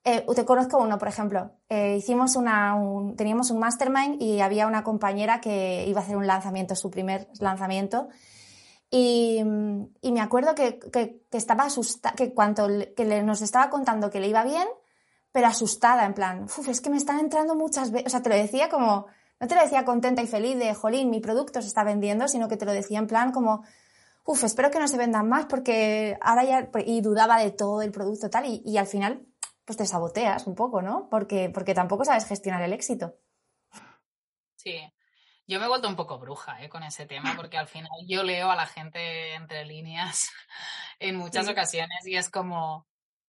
eh, 0.08 0.24
te 0.36 0.44
conozco 0.44 0.78
uno, 0.78 0.98
por 0.98 1.08
ejemplo. 1.08 1.50
Eh, 1.68 1.96
hicimos 1.96 2.36
una, 2.36 2.76
un, 2.76 3.16
teníamos 3.16 3.50
un 3.50 3.58
mastermind 3.58 4.22
y 4.22 4.40
había 4.40 4.68
una 4.68 4.84
compañera 4.84 5.40
que 5.40 5.84
iba 5.88 6.00
a 6.00 6.04
hacer 6.04 6.16
un 6.16 6.28
lanzamiento, 6.28 6.76
su 6.76 6.92
primer 6.92 7.26
lanzamiento. 7.40 8.06
Y, 8.88 9.42
y 10.00 10.12
me 10.12 10.20
acuerdo 10.20 10.54
que, 10.54 10.78
que, 10.78 11.24
que 11.28 11.36
estaba 11.36 11.64
asustada, 11.64 12.14
que 12.14 12.32
cuando 12.32 12.68
que 12.96 13.04
le, 13.04 13.24
nos 13.24 13.42
estaba 13.42 13.68
contando 13.68 14.08
que 14.08 14.20
le 14.20 14.28
iba 14.28 14.44
bien, 14.44 14.68
pero 15.32 15.48
asustada, 15.48 16.06
en 16.06 16.14
plan, 16.14 16.44
Uf, 16.44 16.68
es 16.68 16.80
que 16.80 16.88
me 16.88 16.98
están 16.98 17.18
entrando 17.18 17.56
muchas 17.56 17.90
veces. 17.90 18.06
O 18.06 18.10
sea, 18.10 18.22
te 18.22 18.28
lo 18.28 18.36
decía 18.36 18.68
como, 18.68 19.06
no 19.40 19.48
te 19.48 19.56
lo 19.56 19.62
decía 19.62 19.84
contenta 19.84 20.22
y 20.22 20.28
feliz 20.28 20.56
de, 20.56 20.72
jolín, 20.72 21.10
mi 21.10 21.18
producto 21.18 21.60
se 21.60 21.66
está 21.66 21.82
vendiendo, 21.82 22.28
sino 22.28 22.46
que 22.46 22.56
te 22.56 22.64
lo 22.64 22.72
decía 22.72 23.00
en 23.00 23.08
plan 23.08 23.32
como, 23.32 23.64
uff, 24.26 24.44
espero 24.44 24.70
que 24.70 24.78
no 24.78 24.88
se 24.88 24.98
vendan 24.98 25.28
más 25.28 25.46
porque 25.46 26.18
ahora 26.20 26.44
ya, 26.44 26.70
y 26.84 27.00
dudaba 27.00 27.38
de 27.38 27.52
todo 27.52 27.82
el 27.82 27.92
producto 27.92 28.28
tal, 28.28 28.46
y, 28.46 28.62
y 28.64 28.76
al 28.76 28.86
final 28.86 29.26
pues 29.64 29.76
te 29.76 29.86
saboteas 29.86 30.46
un 30.46 30.54
poco, 30.54 30.80
¿no? 30.80 31.08
Porque, 31.10 31.50
porque 31.50 31.74
tampoco 31.74 32.04
sabes 32.04 32.26
gestionar 32.26 32.62
el 32.62 32.72
éxito. 32.72 33.16
Sí. 34.54 34.80
Yo 35.48 35.60
me 35.60 35.66
he 35.66 35.68
vuelto 35.68 35.88
un 35.88 35.96
poco 35.96 36.18
bruja 36.18 36.62
¿eh? 36.62 36.68
con 36.68 36.82
ese 36.82 37.06
tema 37.06 37.34
porque 37.36 37.58
al 37.58 37.68
final 37.68 37.90
yo 38.06 38.22
leo 38.22 38.50
a 38.50 38.56
la 38.56 38.66
gente 38.66 39.34
entre 39.34 39.64
líneas 39.64 40.30
en 40.98 41.16
muchas 41.16 41.46
sí. 41.46 41.52
ocasiones 41.52 42.06
y 42.06 42.16
es 42.16 42.30
como, 42.30 42.86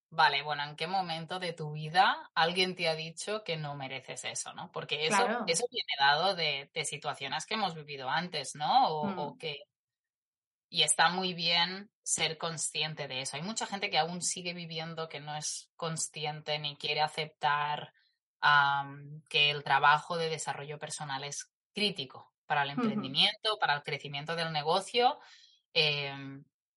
vale, 0.10 0.44
bueno, 0.44 0.64
¿en 0.64 0.76
qué 0.76 0.86
momento 0.86 1.40
de 1.40 1.54
tu 1.54 1.72
vida 1.72 2.30
alguien 2.36 2.76
te 2.76 2.88
ha 2.88 2.96
dicho 2.96 3.44
que 3.44 3.58
no 3.58 3.76
mereces 3.76 4.24
eso, 4.26 4.54
¿no? 4.54 4.72
Porque 4.72 5.08
eso, 5.08 5.18
claro. 5.18 5.44
eso 5.48 5.66
viene 5.72 5.94
dado 6.00 6.36
de, 6.36 6.70
de, 6.72 6.86
situaciones 6.86 7.48
que 7.48 7.56
hemos 7.56 7.74
vivido 7.74 8.10
antes, 8.10 8.56
¿no? 8.56 8.90
O, 8.90 9.06
mm. 9.06 9.20
o 9.20 9.38
que 9.38 9.64
y 10.70 10.84
está 10.84 11.10
muy 11.10 11.34
bien 11.34 11.90
ser 12.04 12.38
consciente 12.38 13.08
de 13.08 13.22
eso. 13.22 13.38
Hay 13.38 13.44
mucha 13.44 13.66
gente 13.66 13.90
que 13.90 13.98
aún 13.98 14.22
sigue 14.22 14.54
viviendo 14.54 15.10
que 15.10 15.20
no 15.20 15.36
es 15.36 15.70
consciente 15.76 16.60
ni 16.60 16.76
quiere 16.78 17.02
aceptar 17.02 17.94
um, 18.42 19.22
que 19.30 19.50
el 19.50 19.64
trabajo 19.64 20.18
de 20.18 20.30
desarrollo 20.30 20.80
personal 20.80 21.24
es 21.24 21.52
crítico 21.74 22.34
para 22.46 22.64
el 22.64 22.72
emprendimiento, 22.72 23.54
uh 23.54 23.56
-huh. 23.56 23.60
para 23.60 23.76
el 23.76 23.84
crecimiento 23.84 24.36
del 24.36 24.52
negocio 24.54 25.20
eh, 25.74 26.16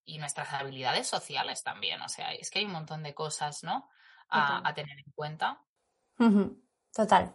y 0.05 0.19
nuestras 0.19 0.53
habilidades 0.53 1.07
sociales 1.07 1.63
también. 1.63 2.01
O 2.03 2.09
sea, 2.09 2.33
es 2.33 2.51
que 2.51 2.61
hay 2.61 2.65
un 2.65 2.73
montón 2.73 3.03
de 3.03 3.15
cosas, 3.15 3.63
¿no? 3.63 3.89
A, 4.29 4.69
a 4.69 4.75
tener 4.75 4.99
en 4.99 5.13
cuenta. 5.15 5.61
Uh 6.19 6.25
-huh. 6.25 6.63
Total. 6.93 7.35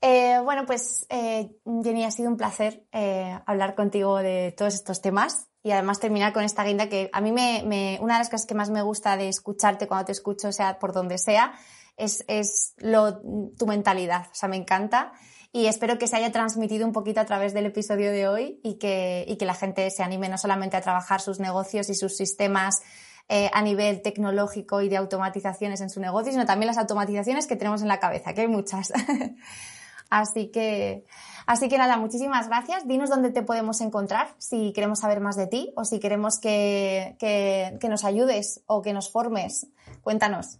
Eh, 0.00 0.40
bueno, 0.42 0.66
pues 0.66 1.06
eh, 1.10 1.52
Jenny, 1.64 2.04
ha 2.04 2.10
sido 2.10 2.28
un 2.28 2.36
placer 2.36 2.84
eh, 2.90 3.38
hablar 3.46 3.76
contigo 3.76 4.18
de 4.18 4.52
todos 4.56 4.74
estos 4.74 5.00
temas 5.00 5.51
y 5.62 5.70
además 5.70 6.00
terminar 6.00 6.32
con 6.32 6.44
esta 6.44 6.64
guinda 6.64 6.88
que 6.88 7.08
a 7.12 7.20
mí 7.20 7.32
me, 7.32 7.62
me, 7.64 7.98
una 8.00 8.14
de 8.14 8.20
las 8.20 8.28
cosas 8.28 8.46
que 8.46 8.54
más 8.54 8.70
me 8.70 8.82
gusta 8.82 9.16
de 9.16 9.28
escucharte 9.28 9.86
cuando 9.86 10.06
te 10.06 10.12
escucho, 10.12 10.52
sea 10.52 10.78
por 10.78 10.92
donde 10.92 11.18
sea, 11.18 11.54
es, 11.96 12.24
es 12.28 12.74
lo, 12.78 13.20
tu 13.56 13.66
mentalidad. 13.66 14.26
O 14.32 14.34
sea, 14.34 14.48
me 14.48 14.56
encanta 14.56 15.12
y 15.52 15.66
espero 15.66 15.98
que 15.98 16.08
se 16.08 16.16
haya 16.16 16.32
transmitido 16.32 16.86
un 16.86 16.92
poquito 16.92 17.20
a 17.20 17.26
través 17.26 17.52
del 17.54 17.66
episodio 17.66 18.10
de 18.10 18.26
hoy 18.26 18.60
y 18.62 18.78
que, 18.78 19.24
y 19.28 19.36
que 19.36 19.44
la 19.44 19.54
gente 19.54 19.90
se 19.90 20.02
anime 20.02 20.28
no 20.28 20.38
solamente 20.38 20.76
a 20.76 20.80
trabajar 20.80 21.20
sus 21.20 21.40
negocios 21.40 21.90
y 21.90 21.94
sus 21.94 22.16
sistemas 22.16 22.82
eh, 23.28 23.50
a 23.52 23.62
nivel 23.62 24.02
tecnológico 24.02 24.80
y 24.80 24.88
de 24.88 24.96
automatizaciones 24.96 25.80
en 25.80 25.90
su 25.90 26.00
negocio, 26.00 26.32
sino 26.32 26.46
también 26.46 26.68
las 26.68 26.78
automatizaciones 26.78 27.46
que 27.46 27.56
tenemos 27.56 27.82
en 27.82 27.88
la 27.88 28.00
cabeza, 28.00 28.34
que 28.34 28.42
hay 28.42 28.48
muchas. 28.48 28.92
Así 30.12 30.50
que, 30.50 31.06
así 31.46 31.70
que 31.70 31.78
nada, 31.78 31.96
muchísimas 31.96 32.46
gracias. 32.46 32.86
Dinos 32.86 33.08
dónde 33.08 33.30
te 33.30 33.42
podemos 33.42 33.80
encontrar 33.80 34.34
si 34.36 34.74
queremos 34.74 34.98
saber 34.98 35.20
más 35.20 35.36
de 35.36 35.46
ti 35.46 35.72
o 35.74 35.86
si 35.86 36.00
queremos 36.00 36.38
que, 36.38 37.16
que, 37.18 37.78
que 37.80 37.88
nos 37.88 38.04
ayudes 38.04 38.62
o 38.66 38.82
que 38.82 38.92
nos 38.92 39.10
formes. 39.10 39.68
Cuéntanos. 40.02 40.58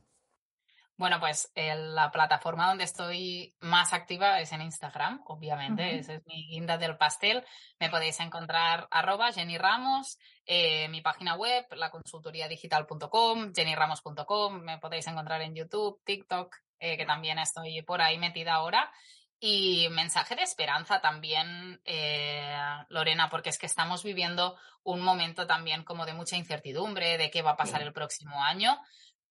Bueno, 0.97 1.21
pues 1.21 1.53
eh, 1.55 1.75
la 1.75 2.11
plataforma 2.11 2.69
donde 2.69 2.85
estoy 2.85 3.55
más 3.61 3.93
activa 3.93 4.41
es 4.41 4.53
en 4.53 4.63
Instagram, 4.63 5.21
obviamente, 5.27 5.83
uh 5.83 5.97
-huh. 5.97 6.01
esa 6.01 6.15
es 6.15 6.27
mi 6.27 6.47
guinda 6.47 6.79
del 6.79 6.97
pastel. 6.97 7.45
Me 7.79 7.91
podéis 7.91 8.19
encontrar 8.21 8.89
arroba 8.91 9.33
Jenny 9.33 9.59
Ramos, 9.59 10.19
eh, 10.47 10.89
mi 10.89 11.03
página 11.03 11.35
web, 11.35 11.67
laconsultoriadigital.com, 11.75 13.53
jennyramos.com, 13.53 14.61
me 14.61 14.79
podéis 14.79 15.07
encontrar 15.09 15.43
en 15.43 15.55
YouTube, 15.55 16.01
TikTok, 16.05 16.57
eh, 16.79 16.97
que 16.97 17.05
también 17.05 17.39
estoy 17.39 17.83
por 17.83 18.01
ahí 18.01 18.17
metida 18.17 18.55
ahora. 18.55 18.91
Y 19.45 19.89
mensaje 19.89 20.37
de 20.37 20.45
esperanza 20.45 21.01
también, 21.01 21.81
eh, 21.85 22.57
Lorena, 22.91 23.29
porque 23.29 23.49
es 23.49 23.59
que 23.59 23.67
estamos 23.67 24.05
viviendo 24.05 24.57
un 24.85 25.01
momento 25.01 25.49
también 25.49 25.83
como 25.83 26.07
de 26.07 26.13
mucha 26.13 26.37
incertidumbre 26.37 27.19
de 27.19 27.29
qué 27.29 27.43
va 27.43 27.51
a 27.51 27.57
pasar 27.57 27.83
el 27.83 27.93
próximo 27.93 28.41
año. 28.41 28.81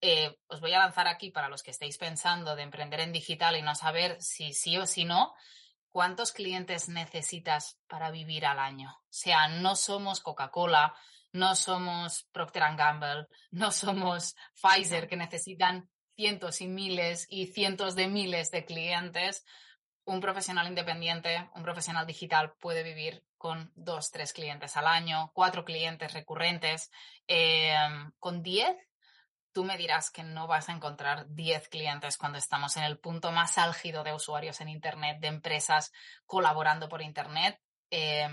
Eh, 0.02 0.38
os 0.48 0.60
voy 0.60 0.74
a 0.74 0.80
lanzar 0.80 1.08
aquí 1.08 1.32
para 1.32 1.48
los 1.48 1.64
que 1.64 1.72
estéis 1.72 1.98
pensando 1.98 2.58
de 2.58 2.64
emprender 2.64 3.00
en 3.00 3.14
digital 3.14 3.56
y 3.56 3.62
no 3.62 3.74
saber 3.74 4.22
si 4.22 4.52
sí 4.52 4.78
o 4.78 4.86
si 4.86 5.06
no, 5.06 5.34
¿cuántos 5.92 6.34
clientes 6.34 6.90
necesitas 6.90 7.80
para 7.88 8.12
vivir 8.12 8.46
al 8.46 8.60
año? 8.60 8.92
O 8.92 9.14
sea, 9.14 9.48
no 9.48 9.78
somos 9.78 10.20
Coca-Cola, 10.20 10.94
no 11.32 11.56
somos 11.56 12.28
Procter 12.34 12.76
Gamble, 12.76 13.28
no 13.52 13.72
somos 13.72 14.36
Pfizer 14.62 15.08
que 15.08 15.16
necesitan 15.16 15.90
cientos 16.18 16.60
y 16.60 16.68
miles 16.68 17.28
y 17.30 17.48
cientos 17.48 17.96
de 17.96 18.10
miles 18.10 18.52
de 18.52 18.66
clientes 18.66 19.46
un 20.06 20.20
profesional 20.20 20.68
independiente, 20.68 21.50
un 21.56 21.64
profesional 21.64 22.06
digital 22.06 22.54
puede 22.60 22.84
vivir 22.84 23.24
con 23.38 23.72
dos, 23.76 24.12
tres 24.12 24.34
clientes 24.34 24.78
al 24.78 24.88
año, 24.88 25.32
cuatro 25.34 25.66
clientes 25.66 26.14
recurrentes. 26.14 26.92
Eh, 27.28 27.76
con 28.20 28.44
diez, 28.44 28.76
tú 29.52 29.64
me 29.64 29.78
dirás 29.78 30.12
que 30.12 30.24
no 30.24 30.48
vas 30.48 30.70
a 30.70 30.74
encontrar 30.74 31.28
diez 31.30 31.68
clientes 31.70 32.18
cuando 32.18 32.38
estamos 32.38 32.78
en 32.78 32.84
el 32.84 33.00
punto 33.00 33.32
más 33.32 33.58
álgido 33.58 34.04
de 34.04 34.14
usuarios 34.14 34.62
en 34.62 34.70
Internet, 34.70 35.20
de 35.20 35.28
empresas 35.28 35.92
colaborando 36.26 36.90
por 36.90 37.02
Internet. 37.02 37.60
Eh, 37.90 38.28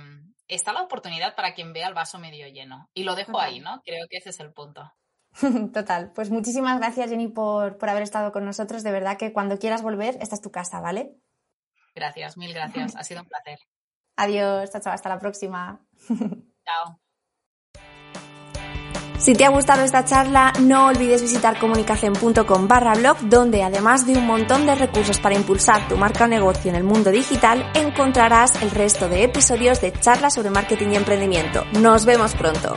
está 0.47 0.73
la 0.73 0.83
oportunidad 0.83 1.35
para 1.35 1.55
quien 1.55 1.73
vea 1.73 1.89
el 1.89 1.95
vaso 1.95 2.19
medio 2.19 2.49
lleno. 2.49 2.91
Y 2.95 3.05
lo 3.05 3.15
dejo 3.15 3.41
ahí, 3.41 3.61
¿no? 3.61 3.83
Creo 3.85 4.07
que 4.09 4.19
ese 4.19 4.31
es 4.31 4.41
el 4.41 4.53
punto. 4.53 4.93
Total. 5.73 6.13
Pues 6.15 6.31
muchísimas 6.31 6.79
gracias, 6.79 7.11
Jenny, 7.11 7.29
por, 7.29 7.79
por 7.79 7.89
haber 7.89 8.03
estado 8.03 8.33
con 8.33 8.45
nosotros. 8.45 8.83
De 8.83 8.93
verdad 8.93 9.19
que 9.19 9.33
cuando 9.33 9.59
quieras 9.59 9.83
volver, 9.83 10.17
esta 10.21 10.35
es 10.35 10.41
tu 10.41 10.51
casa, 10.51 10.81
¿vale? 10.81 11.17
Gracias, 11.99 12.37
mil 12.37 12.55
gracias. 12.55 12.95
Ha 12.95 13.03
sido 13.03 13.23
un 13.23 13.29
placer. 13.29 13.59
Adiós, 14.17 14.71
chao, 14.71 14.81
chao, 14.81 14.93
hasta 14.93 15.09
la 15.09 15.19
próxima. 15.19 15.81
Chao. 16.65 17.01
Si 19.19 19.33
te 19.35 19.45
ha 19.45 19.49
gustado 19.49 19.83
esta 19.83 20.05
charla, 20.05 20.53
no 20.61 20.87
olvides 20.87 21.23
visitar 21.23 21.59
comunicación.com 21.59 22.69
barra 22.69 22.95
blog, 22.95 23.19
donde 23.23 23.65
además 23.65 24.07
de 24.07 24.13
un 24.13 24.27
montón 24.27 24.65
de 24.65 24.77
recursos 24.77 25.19
para 25.19 25.35
impulsar 25.35 25.89
tu 25.89 25.97
marca 25.97 26.25
o 26.25 26.29
negocio 26.29 26.71
en 26.71 26.77
el 26.77 26.85
mundo 26.85 27.11
digital, 27.11 27.69
encontrarás 27.75 28.63
el 28.63 28.71
resto 28.71 29.09
de 29.09 29.25
episodios 29.25 29.81
de 29.81 29.93
charlas 29.93 30.35
sobre 30.35 30.51
marketing 30.51 30.91
y 30.93 30.97
emprendimiento. 30.97 31.65
Nos 31.81 32.05
vemos 32.05 32.35
pronto. 32.37 32.77